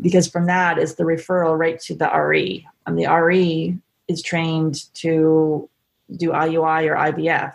[0.00, 3.76] because from that is the referral right to the RE, and the RE
[4.08, 5.68] is trained to
[6.16, 7.54] do IUI or IVF.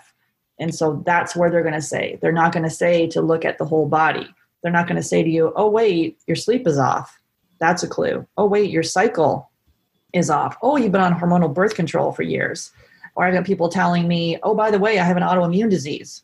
[0.60, 2.18] And so that's where they're going to say.
[2.22, 4.28] They're not going to say to look at the whole body.
[4.62, 7.20] They're not going to say to you, oh, wait, your sleep is off.
[7.60, 8.28] That's a clue.
[8.38, 9.50] Oh, wait, your cycle
[10.14, 10.58] is off.
[10.62, 12.72] Oh, you've been on hormonal birth control for years.
[13.16, 16.23] Or I've got people telling me, oh, by the way, I have an autoimmune disease.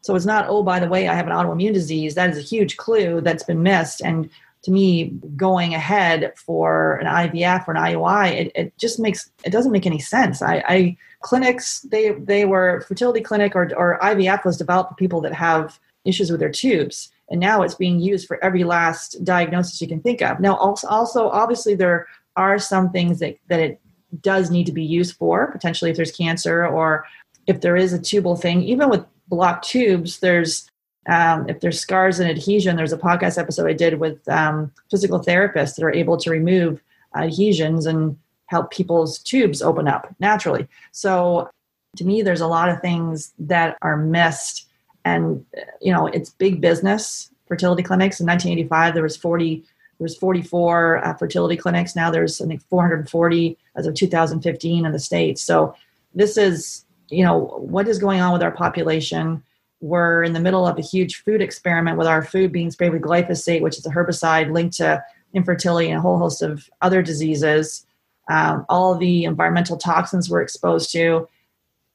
[0.00, 2.14] So it's not, oh, by the way, I have an autoimmune disease.
[2.14, 4.00] That is a huge clue that's been missed.
[4.00, 4.30] And
[4.66, 9.50] to me, going ahead for an IVF or an IUI, it, it just makes, it
[9.50, 10.42] doesn't make any sense.
[10.42, 15.20] I, I clinics they they were fertility clinic or, or ivf was developed for people
[15.20, 17.12] that have issues with their tubes.
[17.30, 20.40] And now it's being used for every last diagnosis you can think of.
[20.40, 23.80] Now also, also obviously there are some things that, that it
[24.20, 27.04] does need to be used for potentially if there's cancer or
[27.46, 30.68] if there is a tubal thing, even with blocked tubes, there's
[31.06, 35.20] um, if there's scars and adhesion, there's a podcast episode I did with um, physical
[35.20, 36.82] therapists that are able to remove
[37.14, 40.66] adhesions and help people's tubes open up naturally.
[40.92, 41.48] So
[41.96, 44.66] to me, there's a lot of things that are missed,
[45.04, 45.44] and
[45.80, 47.30] you know, it's big business.
[47.46, 49.56] Fertility clinics in 1985, there was 40,
[49.98, 51.94] there was 44 uh, fertility clinics.
[51.94, 55.42] Now there's I think 440 as of 2015 in the states.
[55.42, 55.74] So
[56.14, 59.44] this is you know what is going on with our population
[59.80, 63.02] we're in the middle of a huge food experiment with our food being sprayed with
[63.02, 65.02] glyphosate, which is a herbicide linked to
[65.34, 67.86] infertility and a whole host of other diseases.
[68.28, 71.28] Um, all the environmental toxins we're exposed to.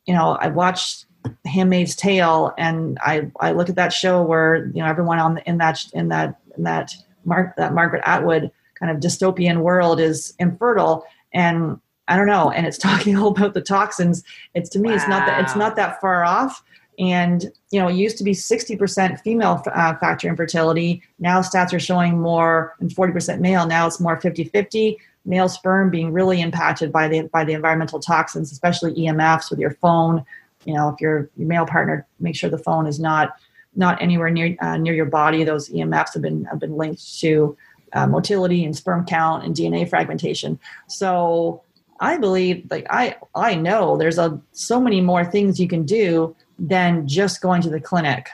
[0.06, 1.06] You know, I watched
[1.46, 5.50] Handmaid's Tale, and I I look at that show where you know everyone on the,
[5.50, 6.94] in that in that in that
[7.26, 12.66] Mar- that Margaret Atwood kind of dystopian world is infertile, and I don't know, and
[12.66, 14.24] it's talking all about the toxins.
[14.56, 14.96] It's to me, wow.
[14.96, 16.64] it's not that it's not that far off.
[17.00, 21.02] And you know, it used to be 60% female uh, factor infertility.
[21.20, 23.66] Now stats are showing more and 40% male.
[23.66, 24.98] Now it's more 50-50.
[25.24, 29.72] Male sperm being really impacted by the by the environmental toxins, especially EMFs with your
[29.76, 30.26] phone.
[30.66, 33.36] You know, if your your male partner, make sure the phone is not
[33.76, 35.44] not anywhere near uh, near your body.
[35.44, 37.56] Those EMFs have been have been linked to
[37.94, 40.60] uh, motility and sperm count and DNA fragmentation.
[40.88, 41.62] So
[42.00, 46.36] I believe, like I I know, there's a so many more things you can do
[46.62, 48.30] than just going to the clinic.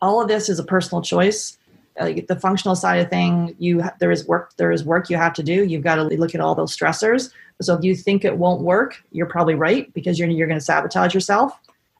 [0.00, 1.56] All of this is a personal choice.
[1.98, 5.34] Like the functional side of thing, you there is work there is work you have
[5.34, 5.64] to do.
[5.64, 7.30] You've got to look at all those stressors.
[7.60, 10.64] So if you think it won't work, you're probably right because you're you're going to
[10.64, 11.52] sabotage yourself.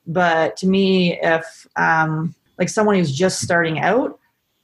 [0.07, 4.19] But to me, if um, like someone who's just starting out,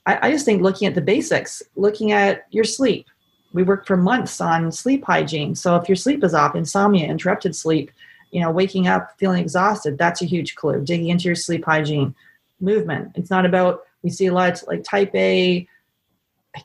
[0.06, 3.06] I, I just think looking at the basics, looking at your sleep.
[3.52, 5.54] We worked for months on sleep hygiene.
[5.54, 7.90] So if your sleep is off, insomnia, interrupted sleep,
[8.30, 10.84] you know waking up feeling exhausted that's a huge clue.
[10.84, 12.14] Digging into your sleep hygiene.
[12.60, 13.12] Movement.
[13.14, 15.66] It's not about we see a lot of like type a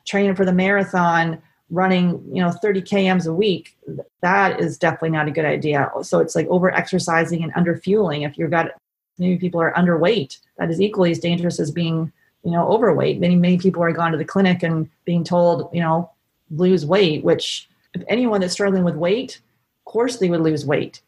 [0.06, 1.40] training for the marathon
[1.70, 3.76] running you know 30 kms a week.
[4.20, 5.90] That is definitely not a good idea.
[6.02, 8.70] So it's like over exercising and under fueling if you've got
[9.18, 12.12] maybe people are underweight that is equally as dangerous as being
[12.42, 13.20] you know overweight.
[13.20, 16.10] Many many people are gone to the clinic and being told you know
[16.50, 19.40] lose weight which if anyone that's struggling with weight
[19.80, 21.00] of course they would lose weight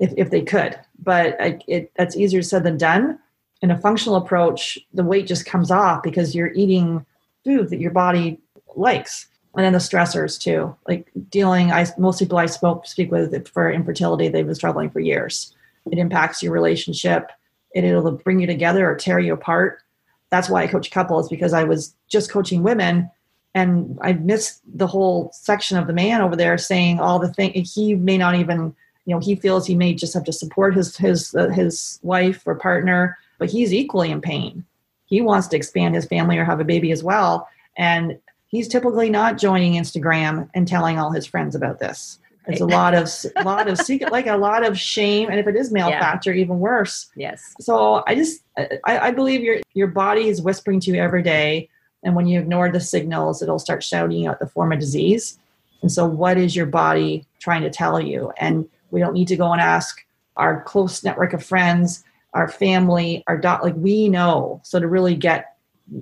[0.00, 0.78] if, if they could.
[0.98, 3.18] But I, it, that's easier said than done.
[3.62, 7.04] In a functional approach, the weight just comes off because you're eating
[7.44, 8.40] food that your body
[8.74, 9.26] likes.
[9.54, 11.70] And then the stressors too, like dealing.
[11.70, 15.54] I most people I spoke speak with for infertility, they've been struggling for years.
[15.90, 17.30] It impacts your relationship.
[17.74, 19.82] It, it'll bring you together or tear you apart.
[20.30, 23.10] That's why I coach couples because I was just coaching women
[23.54, 27.74] and I missed the whole section of the man over there saying all the things
[27.74, 28.74] he may not even
[29.06, 32.42] you know he feels he may just have to support his his uh, his wife
[32.46, 34.64] or partner but he's equally in pain.
[35.06, 37.48] He wants to expand his family or have a baby as well.
[37.76, 42.20] And he's typically not joining instagram and telling all his friends about this.
[42.46, 45.30] There's a lot of a lot of secret like a lot of shame.
[45.30, 46.00] And if it is male yeah.
[46.00, 47.10] factor even worse.
[47.16, 47.54] Yes.
[47.60, 51.68] So i just I, I believe your your body is whispering to you every day.
[52.02, 55.38] And when you ignore the signals it'll start shouting out the form of disease.
[55.82, 58.32] And so what is your body trying to tell you?
[58.36, 60.04] And we don't need to go and ask
[60.36, 63.62] our close network of friends, our family, our dot.
[63.62, 64.60] Like we know.
[64.64, 65.56] So to really get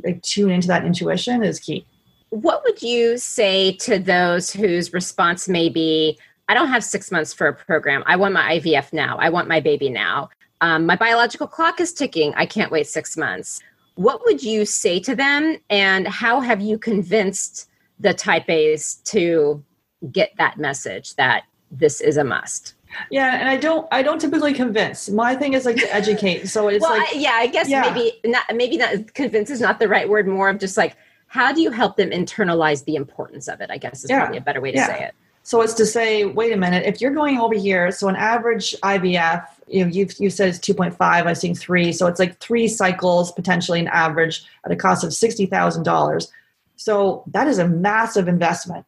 [0.04, 1.86] like, tune into that intuition is key.
[2.30, 6.18] What would you say to those whose response may be,
[6.48, 8.02] I don't have six months for a program.
[8.06, 9.16] I want my IVF now.
[9.18, 10.28] I want my baby now.
[10.60, 12.34] Um, my biological clock is ticking.
[12.36, 13.60] I can't wait six months.
[13.94, 15.58] What would you say to them?
[15.70, 17.68] And how have you convinced
[17.98, 19.64] the type A's to
[20.12, 22.74] get that message that this is a must?
[23.10, 25.08] Yeah, and I don't I don't typically convince.
[25.08, 26.48] My thing is like to educate.
[26.48, 27.82] So it's well, like I, yeah, I guess yeah.
[27.82, 31.52] maybe not maybe not convince is not the right word, more of just like how
[31.52, 33.70] do you help them internalize the importance of it?
[33.70, 34.20] I guess is yeah.
[34.20, 34.86] probably a better way to yeah.
[34.86, 35.14] say it.
[35.42, 38.76] So it's to say, wait a minute, if you're going over here, so an average
[38.82, 41.90] IVF, you know, you've you said it's 2.5, I've seen three.
[41.92, 46.28] So it's like three cycles, potentially an average at a cost of $60,000.
[46.76, 48.84] So that is a massive investment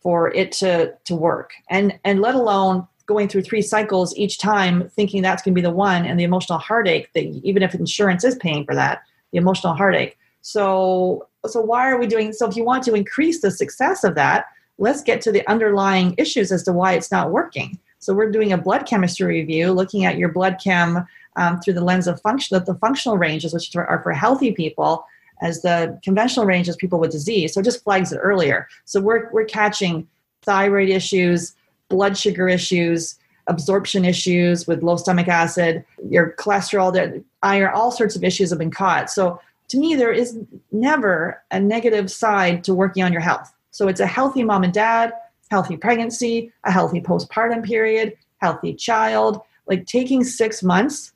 [0.00, 1.52] for it to to work.
[1.68, 5.62] And and let alone going through three cycles each time thinking that's going to be
[5.62, 9.02] the one and the emotional heartache that even if insurance is paying for that
[9.32, 10.18] the emotional heartache.
[10.42, 14.14] So so why are we doing so if you want to increase the success of
[14.16, 14.46] that
[14.78, 17.78] let's get to the underlying issues as to why it's not working.
[17.98, 21.84] So we're doing a blood chemistry review looking at your blood chem um, through the
[21.84, 25.06] lens of function the functional ranges which are for healthy people
[25.42, 27.52] as the conventional range is people with disease.
[27.52, 28.68] So it just flags it earlier.
[28.84, 30.08] So we're, we're catching
[30.42, 31.54] thyroid issues
[31.88, 38.24] blood sugar issues, absorption issues with low stomach acid, your cholesterol, iron, all sorts of
[38.24, 39.10] issues have been caught.
[39.10, 40.38] So to me, there is
[40.72, 43.52] never a negative side to working on your health.
[43.70, 45.12] So it's a healthy mom and dad,
[45.50, 49.40] healthy pregnancy, a healthy postpartum period, healthy child.
[49.66, 51.12] Like taking six months.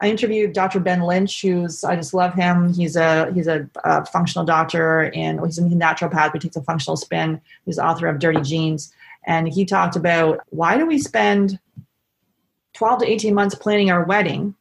[0.00, 0.78] I interviewed Dr.
[0.78, 2.72] Ben Lynch, who's I just love him.
[2.72, 6.32] He's a he's a, a functional doctor and he's a naturopath.
[6.32, 7.40] He takes a functional spin.
[7.66, 8.94] He's author of Dirty Genes,
[9.26, 11.58] and he talked about why do we spend
[12.78, 14.54] 12 to 18 months planning our wedding.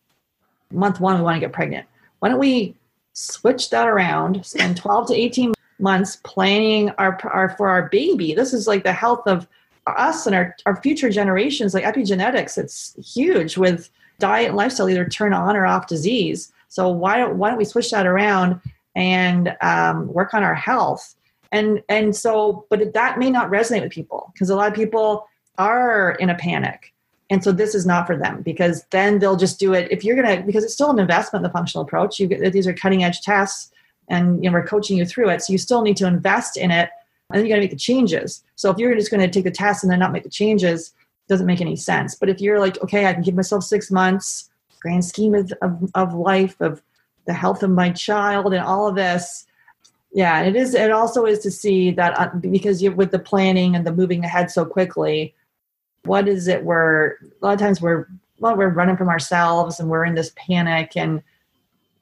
[0.72, 1.86] Month one, we want to get pregnant.
[2.18, 2.76] Why don't we
[3.14, 8.34] switch that around, spend 12 to 18 months planning our, our for our baby?
[8.34, 9.48] This is like the health of
[9.86, 15.08] us and our, our future generations, like epigenetics, it's huge with diet and lifestyle either
[15.08, 16.52] turn on or off disease.
[16.70, 18.60] So why don't why don't we switch that around
[18.96, 21.16] and um, work on our health?
[21.52, 25.28] And and so, but that may not resonate with people because a lot of people
[25.58, 26.94] are in a panic.
[27.30, 29.92] And so this is not for them because then they'll just do it.
[29.92, 32.68] If you're to because it's still an investment in the functional approach you get these
[32.68, 33.72] are cutting edge tests
[34.08, 36.72] and you know we're coaching you through it so you still need to invest in
[36.72, 36.90] it
[37.30, 38.44] and then you got to make the changes.
[38.56, 40.94] So if you're just going to take the test and then not make the changes
[41.28, 42.16] doesn't make any sense.
[42.16, 45.92] But if you're like okay i can give myself six months grand scheme of, of,
[45.96, 46.82] of life of
[47.26, 49.46] the health of my child and all of this
[50.12, 53.76] yeah it is it also is to see that uh, because you with the planning
[53.76, 55.34] and the moving ahead so quickly
[56.06, 58.08] what is it we're a lot of times we're
[58.40, 61.22] well, we're running from ourselves and we're in this panic and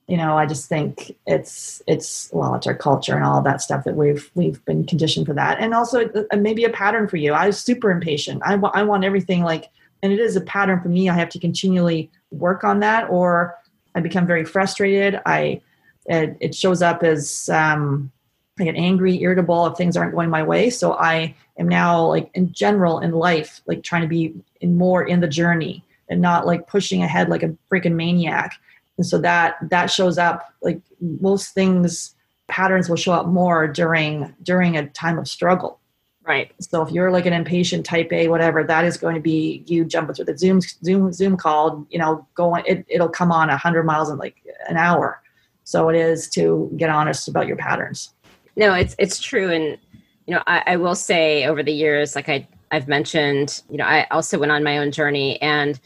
[0.08, 3.84] you know i just think it's it's well it's our culture and all that stuff
[3.84, 5.60] that we've we've been conditioned for that.
[5.60, 7.34] And also maybe a pattern for you.
[7.34, 8.42] I was super impatient.
[8.46, 9.70] I, I want everything like
[10.04, 11.10] and it is a pattern for me.
[11.10, 13.56] I have to continually work on that or
[13.96, 15.20] i become very frustrated.
[15.26, 15.62] I
[16.06, 18.12] it, it shows up as um,
[18.60, 20.70] I get angry, irritable if things aren't going my way.
[20.70, 25.04] So I am now like in general in life, like trying to be in more
[25.04, 28.54] in the journey and not like pushing ahead like a freaking maniac.
[28.98, 32.16] And so that that shows up like most things
[32.48, 35.80] patterns will show up more during during a time of struggle.
[36.24, 36.52] Right.
[36.60, 39.86] So if you're like an impatient type A, whatever, that is going to be you
[39.86, 43.58] jumping through the Zoom Zoom Zoom call, you know, going it, it'll come on a
[43.58, 44.36] hundred miles in like
[44.68, 45.22] an hour.
[45.66, 48.14] So it is to get honest about your patterns.
[48.56, 49.52] No it's it's true.
[49.52, 49.78] And
[50.26, 53.84] you know I, I will say over the years like i i've mentioned you know
[53.84, 55.42] i also went on my own journey.
[55.42, 55.80] And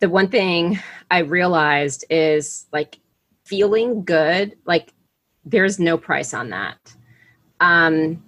[0.00, 0.78] the one thing
[1.10, 2.98] i realized is like
[3.44, 4.92] feeling good like
[5.44, 6.94] there's no price on that.
[7.60, 8.22] Um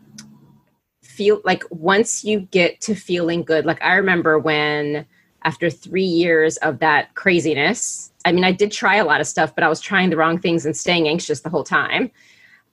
[1.03, 5.05] feel like once you get to feeling good like i remember when
[5.45, 9.55] after three years of that craziness i mean i did try a lot of stuff
[9.55, 12.11] but i was trying the wrong things and staying anxious the whole time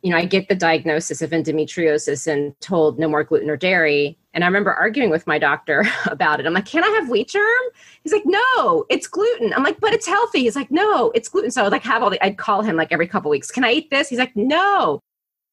[0.05, 4.19] you know, I get the diagnosis of endometriosis and told no more gluten or dairy.
[4.35, 6.45] And I remember arguing with my doctor about it.
[6.45, 7.63] I'm like, can I have wheat germ?
[8.03, 9.51] He's like, no, it's gluten.
[9.51, 10.41] I'm like, but it's healthy.
[10.41, 11.49] He's like, no, it's gluten.
[11.49, 13.49] So I like have all the, I'd call him like every couple weeks.
[13.49, 14.07] Can I eat this?
[14.07, 14.99] He's like, no.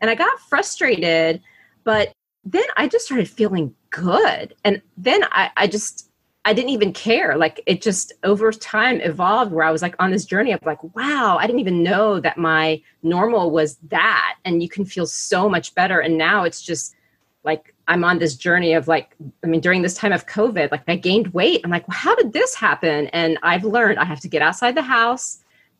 [0.01, 1.41] And I got frustrated,
[1.85, 2.13] but
[2.45, 4.55] then I just started feeling good.
[4.67, 6.11] And then I, I just,
[6.45, 7.37] I didn't even care.
[7.37, 10.83] Like it just over time evolved where I was like on this journey of like,
[10.97, 14.37] wow, I didn't even know that my normal was that.
[14.45, 16.01] And you can feel so much better.
[16.01, 16.97] And now it's just
[17.45, 20.83] like I'm on this journey of like, I mean, during this time of COVID, like
[20.89, 21.61] I gained weight.
[21.65, 23.07] I'm like, well, how did this happen?
[23.09, 25.39] And I've learned I have to get outside the house,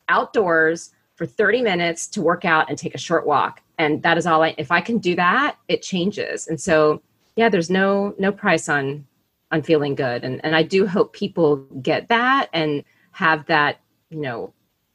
[0.09, 3.61] outdoors for 30 minutes to work out and take a short walk.
[3.79, 6.47] And that is all I, if I can do that, it changes.
[6.47, 7.03] And so,
[7.37, 9.07] yeah, there's no, no price on
[9.53, 10.25] on feeling good.
[10.25, 12.83] And, and I do hope people get that and
[13.13, 13.81] have that,
[14.11, 14.53] you know,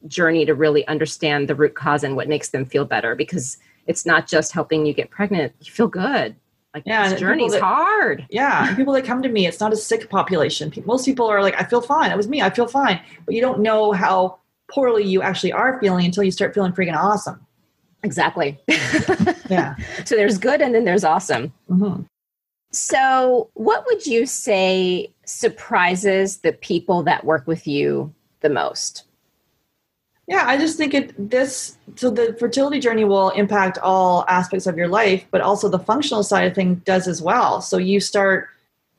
[0.07, 4.05] journey to really understand the root cause and what makes them feel better because it's
[4.05, 5.53] not just helping you get pregnant.
[5.61, 6.35] You feel good.
[6.73, 8.25] Like yeah, this journey is hard.
[8.29, 8.75] Yeah.
[8.75, 10.71] People that come to me, it's not a sick population.
[10.85, 12.11] Most people are like, I feel fine.
[12.11, 12.41] It was me.
[12.41, 12.99] I feel fine.
[13.25, 14.39] But you don't know how
[14.69, 17.45] poorly you actually are feeling until you start feeling freaking awesome.
[18.03, 18.59] Exactly.
[19.49, 19.75] yeah.
[20.05, 21.53] So there's good and then there's awesome.
[21.69, 22.03] Mm-hmm.
[22.71, 29.03] So, what would you say surprises the people that work with you the most?
[30.27, 34.77] Yeah, I just think it this so the fertility journey will impact all aspects of
[34.77, 37.61] your life, but also the functional side of things does as well.
[37.61, 38.49] So you start,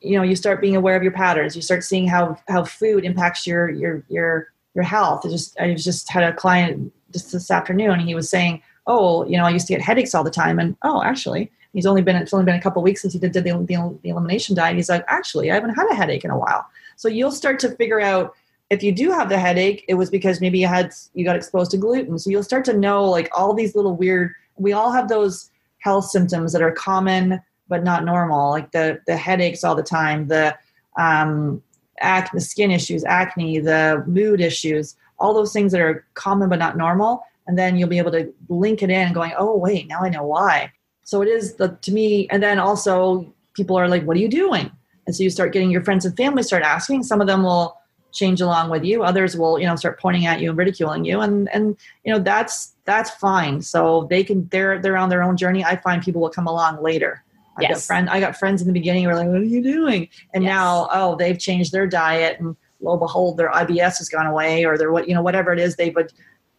[0.01, 1.55] you know, you start being aware of your patterns.
[1.55, 5.25] You start seeing how how food impacts your your your your health.
[5.25, 8.01] Just I just had a client just this afternoon.
[8.01, 10.79] He was saying, "Oh, you know, I used to get headaches all the time," and
[10.83, 13.41] oh, actually, he's only been it's only been a couple weeks since he did the,
[13.41, 16.67] the, the elimination diet he's like actually i haven't had a headache in a while
[16.97, 18.35] so you'll start to figure out
[18.71, 21.71] if you do have the headache it was because maybe you had you got exposed
[21.71, 25.09] to gluten so you'll start to know like all these little weird we all have
[25.09, 29.83] those health symptoms that are common but not normal like the the headaches all the
[29.83, 30.57] time the
[30.97, 31.63] um
[32.01, 36.77] acne, skin issues, acne, the mood issues, all those things that are common but not
[36.77, 37.23] normal.
[37.47, 40.25] And then you'll be able to link it in going, oh, wait, now I know
[40.25, 40.73] why.
[41.09, 44.29] So it is the, to me, and then also people are like, what are you
[44.29, 44.71] doing?
[45.07, 47.03] And so you start getting your friends and family start asking.
[47.03, 47.79] Some of them will
[48.13, 49.03] change along with you.
[49.05, 51.23] Others will, you know, start pointing at you and ridiculing you.
[51.23, 53.63] And, and, you know, that's, that's fine.
[53.63, 55.65] So they can, they're, they're on their own journey.
[55.65, 57.25] I find people will come along later.
[57.57, 57.71] I Yes.
[57.71, 60.11] got friend, I got friends in the beginning who were like, what are you doing?
[60.35, 60.51] And Yes.
[60.51, 64.67] now, oh, they've changed their diet and lo and behold, their IBS has gone away
[64.67, 66.09] or their what, you know, whatever it is they've been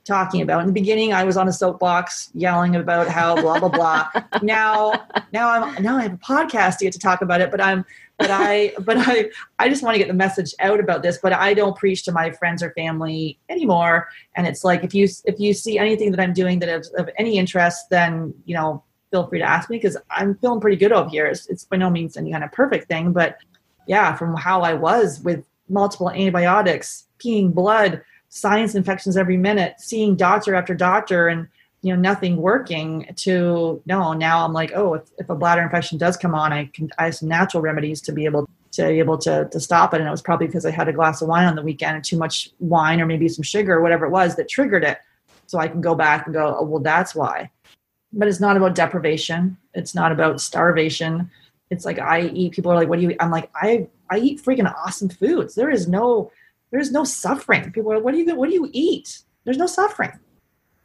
[0.05, 0.61] talking about.
[0.61, 4.09] In the beginning, I was on a soapbox yelling about how blah, blah, blah.
[4.41, 4.93] now,
[5.31, 7.85] now I'm, now I have a podcast to get to talk about it, but I'm,
[8.17, 9.29] but I, but I,
[9.59, 12.11] I just want to get the message out about this, but I don't preach to
[12.11, 14.09] my friends or family anymore.
[14.35, 17.09] And it's like, if you, if you see anything that I'm doing that is of
[17.17, 20.91] any interest, then, you know, feel free to ask me because I'm feeling pretty good
[20.91, 21.25] over here.
[21.27, 23.37] It's, it's by no means any kind of perfect thing, but
[23.87, 30.15] yeah, from how I was with multiple antibiotics, peeing blood, sinus infections every minute, seeing
[30.15, 31.47] doctor after doctor, and
[31.81, 33.07] you know nothing working.
[33.17, 36.65] To no, now I'm like, oh, if, if a bladder infection does come on, I
[36.65, 39.93] can I have some natural remedies to be able to be able to to stop
[39.93, 39.99] it.
[39.99, 42.05] And it was probably because I had a glass of wine on the weekend and
[42.05, 44.99] too much wine or maybe some sugar or whatever it was that triggered it.
[45.47, 47.49] So I can go back and go, oh well, that's why.
[48.13, 49.57] But it's not about deprivation.
[49.73, 51.29] It's not about starvation.
[51.69, 52.53] It's like I eat.
[52.53, 53.17] People are like, "What do you?" eat?
[53.19, 55.53] I'm like, I I eat freaking awesome foods.
[55.55, 56.31] There is no
[56.71, 57.71] there is no suffering.
[57.71, 60.11] People are like, "What do you what do you eat?" There's no suffering.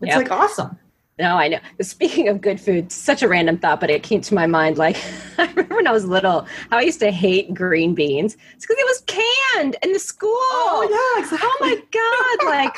[0.00, 0.16] It's Yep.
[0.18, 0.78] like awesome.
[1.18, 1.58] No, I know.
[1.80, 4.78] Speaking of good food, such a random thought, but it came to my mind.
[4.78, 4.96] Like,
[5.38, 8.36] I remember when I was little, how I used to hate green beans.
[8.54, 10.30] It's because it was canned in the school.
[10.32, 11.48] Oh yeah, exactly.
[11.48, 12.50] Oh my God.
[12.50, 12.76] Like,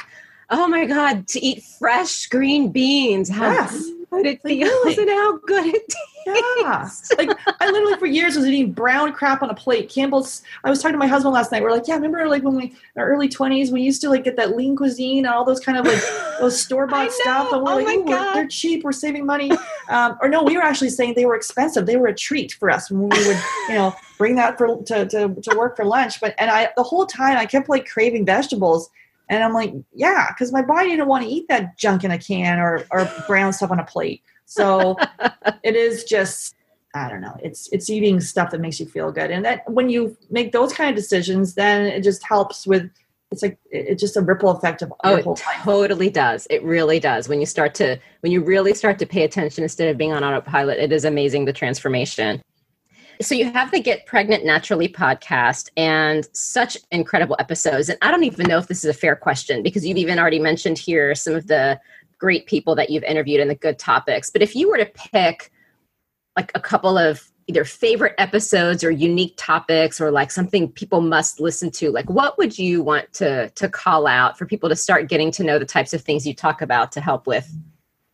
[0.51, 3.31] oh my God, to eat fresh green beans.
[3.31, 3.89] How Yes.
[4.11, 4.99] Good it Like, feels really?
[4.99, 5.83] and how good it
[6.27, 7.13] tastes.
[7.17, 7.17] Yeah.
[7.19, 7.31] like
[7.61, 9.89] I literally for years was eating brown crap on a plate.
[9.89, 10.43] Campbell's.
[10.65, 11.63] I was talking to my husband last night.
[11.63, 14.25] We're like, yeah, remember like when we in our early twenties, we used to like
[14.25, 16.03] get that lean cuisine and all those kind of like
[16.41, 18.83] those store bought stuff, and we're Oh like, my "Ooh, we're, they're cheap.
[18.83, 19.53] We're saving money.
[19.89, 21.87] Um, or no, we were actually saying they were expensive.
[21.87, 23.39] They were a treat for us when we would,
[23.69, 26.21] you know, bring that for to to, to work for lunch.
[26.21, 28.91] But and I the whole time I kept like craving vegetables.
[29.29, 32.19] And I'm like, yeah, because my body didn't want to eat that junk in a
[32.19, 34.23] can or, or brown stuff on a plate.
[34.45, 34.97] So
[35.65, 36.55] it is just
[36.97, 37.37] I don't know.
[37.43, 40.73] It's it's eating stuff that makes you feel good, and that when you make those
[40.73, 42.91] kind of decisions, then it just helps with.
[43.33, 46.47] It's like it's just a ripple effect of Oh, it totally does.
[46.49, 47.29] It really does.
[47.29, 50.23] When you start to, when you really start to pay attention instead of being on
[50.23, 52.41] autopilot, it is amazing the transformation.
[53.21, 57.89] So you have the Get Pregnant Naturally podcast and such incredible episodes.
[57.89, 60.39] And I don't even know if this is a fair question because you've even already
[60.39, 61.81] mentioned here some of the
[62.19, 64.31] great people that you've interviewed and the good topics.
[64.31, 65.51] But if you were to pick
[66.37, 71.39] like a couple of either favorite episodes or unique topics or like something people must
[71.41, 75.09] listen to like what would you want to to call out for people to start
[75.09, 77.49] getting to know the types of things you talk about to help with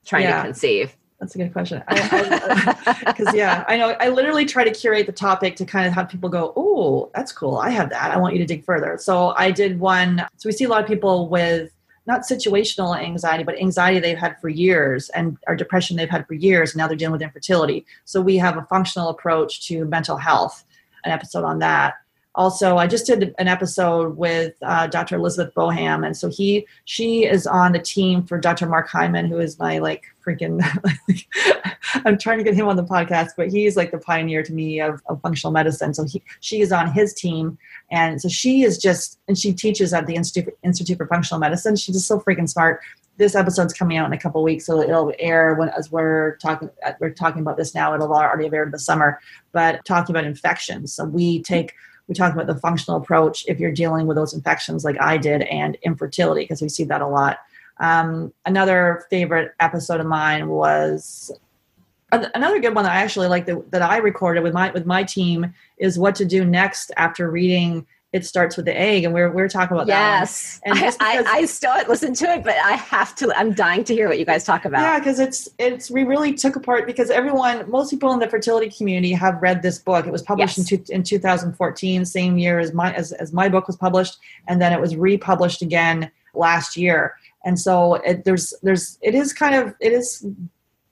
[0.05, 0.37] trying Yeah.
[0.37, 1.81] to conceive That's a good question.
[1.89, 3.91] Because uh, yeah, I know.
[4.01, 7.31] I literally try to curate the topic to kind of have people go, "Oh, that's
[7.31, 7.59] cool.
[7.59, 8.11] I have that.
[8.11, 10.27] I want you to dig further." So I did one.
[10.37, 11.71] So we see a lot of people with
[12.07, 16.35] not situational anxiety, but anxiety they've had for years, and or depression they've had for
[16.35, 17.87] years, and now they're dealing with infertility.
[18.05, 20.65] So we have a functional approach to mental health.
[21.05, 21.95] An episode on that.
[22.35, 25.17] Also, I just did an episode with uh, Dr.
[25.17, 28.67] Elizabeth Boham, and so he she is on the team for Dr.
[28.67, 30.63] Mark Hyman, who is my like freaking.
[32.07, 34.81] I'm trying to get him on the podcast, but he's like the pioneer to me
[34.81, 35.93] of, of functional medicine.
[35.93, 37.59] So he she is on his team,
[37.91, 41.77] and so she is just and she teaches at the Institute Institute for Functional Medicine.
[41.77, 42.81] She's just so freaking smart.
[43.19, 46.71] This episode's coming out in a couple weeks, so it'll air when as we're talking
[46.99, 47.95] we're talking about this now.
[47.95, 49.21] It'll already have aired in the summer,
[49.53, 50.95] but talking about infections.
[50.95, 51.75] So we take
[52.13, 55.43] we talk about the functional approach if you're dealing with those infections like I did
[55.43, 57.39] and infertility because we see that a lot.
[57.79, 61.33] Um, another favorite episode of mine was
[62.13, 65.03] another good one that I actually like that, that I recorded with my with my
[65.03, 69.31] team is what to do next after reading it starts with the egg and we're
[69.33, 72.73] we're talking about that yes And I, I, I still haven't to it but i
[72.73, 75.91] have to i'm dying to hear what you guys talk about Yeah, because it's it's
[75.91, 79.79] we really took apart because everyone, most people in the fertility community have read this
[79.79, 80.07] book.
[80.07, 80.73] It was published Yes.
[80.73, 84.61] in two, in 2014, same year as my as, as my book was published, and
[84.61, 87.15] then it was republished again last year.
[87.45, 90.27] And so it, there's there's it is kind of it is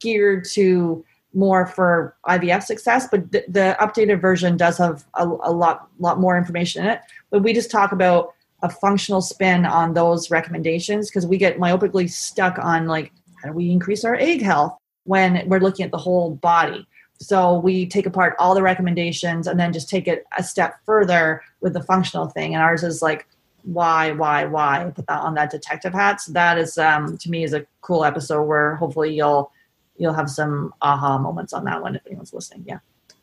[0.00, 5.52] geared to more for IVF success, but the, the updated version does have a, a
[5.52, 7.00] lot lot more information in it.
[7.30, 12.10] But we just talk about a functional spin on those recommendations because we get myopically
[12.10, 13.12] stuck on like
[13.42, 16.86] how do we increase our egg health when we're looking at the whole body
[17.20, 21.42] So we take apart all the recommendations and then just take it a step further
[21.60, 22.54] with the functional thing.
[22.54, 23.26] And ours is like,
[23.62, 24.90] why, why, why?
[24.94, 26.20] Put that on that detective hat.
[26.22, 29.52] So that is, um, to me, is a cool episode where hopefully you'll
[30.00, 32.64] you'll have some aha moments on that one if anyone's listening.
[32.66, 32.78] Yeah.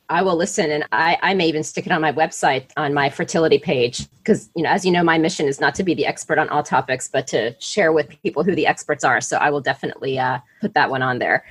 [0.09, 3.09] I will listen, and I, I may even stick it on my website on my
[3.09, 6.05] fertility page because you know, as you know, my mission is not to be the
[6.05, 9.19] expert on all topics, but to share with people who the experts are.
[9.19, 11.43] So I will definitely uh, put that one on there.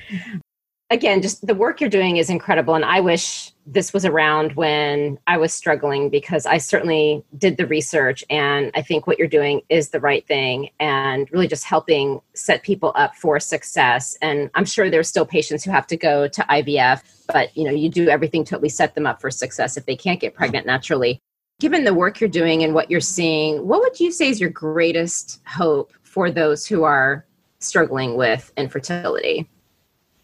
[0.89, 2.77] Again, just the work you're doing is incredible.
[2.77, 7.67] And I wish this was around when I was struggling because I certainly did the
[7.67, 8.23] research.
[8.31, 12.63] And I think what you're doing is the right thing and really just helping set
[12.63, 14.17] people up for success.
[14.23, 17.73] And I'm sure there's still patients who have to go to IVF, but you know,
[17.73, 20.35] you do everything to at least set them up for success if they can't get
[20.35, 21.19] pregnant naturally.
[21.59, 24.51] Given the work you're doing and what you're seeing, what would you say is your
[24.51, 27.27] greatest hope for those who are
[27.59, 29.49] struggling with infertility?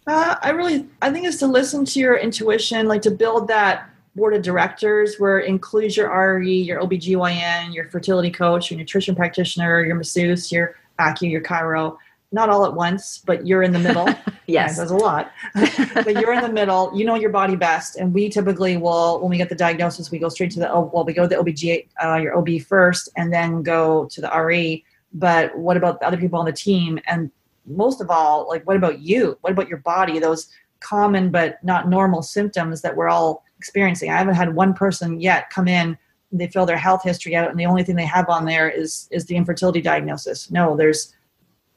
[0.06, 3.88] Uh, I really, I think it's to listen to your intuition, like to build that
[4.16, 9.14] board of directors where it includes your RE, your OBGYN, your fertility coach, your nutrition
[9.14, 11.96] practitioner, your masseuse, your acu, your chiro.
[12.34, 14.08] Not all at once, but you're in the middle.
[14.46, 14.76] yes.
[14.76, 15.32] There's a lot.
[15.54, 16.90] but you're in the middle.
[16.96, 17.96] You know your body best.
[17.96, 20.90] And we typically will, when we get the diagnosis, we go straight to the, oh,
[20.92, 24.30] well, we go to the OBG, uh, your OB first, and then go to the
[24.34, 24.82] RE.
[25.12, 26.98] But what about the other people on the team?
[27.06, 27.30] And
[27.66, 29.38] most of all, like, what about you?
[29.40, 30.18] What about your body?
[30.18, 30.48] Those
[30.80, 34.10] common but not normal symptoms that we're all experiencing.
[34.10, 35.96] I haven't had one person yet come in.
[36.32, 39.06] They fill their health history out, and the only thing they have on there is
[39.10, 40.50] is the infertility diagnosis.
[40.50, 41.14] No, there's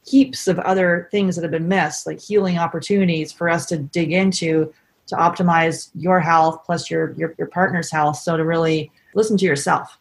[0.06, 4.12] heaps of other things that have been missed, like healing opportunities for us to dig
[4.12, 4.72] into
[5.06, 8.16] to optimize your health plus your your, your partner's health.
[8.16, 9.98] So to really listen to yourself.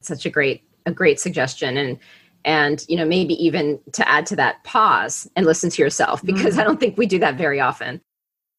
[0.00, 1.98] Such a great a great suggestion, and
[2.44, 6.52] and you know maybe even to add to that pause and listen to yourself because
[6.52, 6.60] mm-hmm.
[6.60, 8.00] i don't think we do that very often.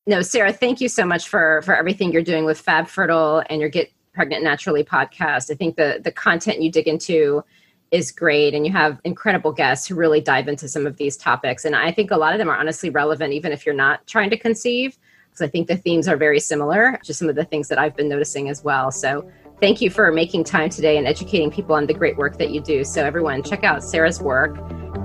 [0.06, 3.62] No sarah thank you so much for for everything you're doing with fab fertile and
[3.62, 5.52] your get pregnant naturally podcast.
[5.52, 7.44] I think the the content you dig into
[7.92, 11.66] is great and you have incredible guests who really dive into some of these topics.
[11.66, 14.30] And i think a lot of them are honestly relevant even if you're not trying
[14.30, 14.98] to conceive
[15.30, 17.96] because i think the themes are very similar to some of the things that i've
[17.96, 18.92] been noticing as well.
[18.92, 19.30] So
[19.64, 22.60] Thank you for making time today and educating people on the great work that you
[22.60, 22.84] do.
[22.84, 24.58] So, everyone, check out Sarah's work.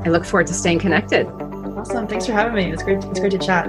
[0.04, 1.28] I look forward to staying connected.
[1.28, 2.08] Awesome.
[2.08, 2.72] Thanks for having me.
[2.72, 3.68] It's great, it's great to chat.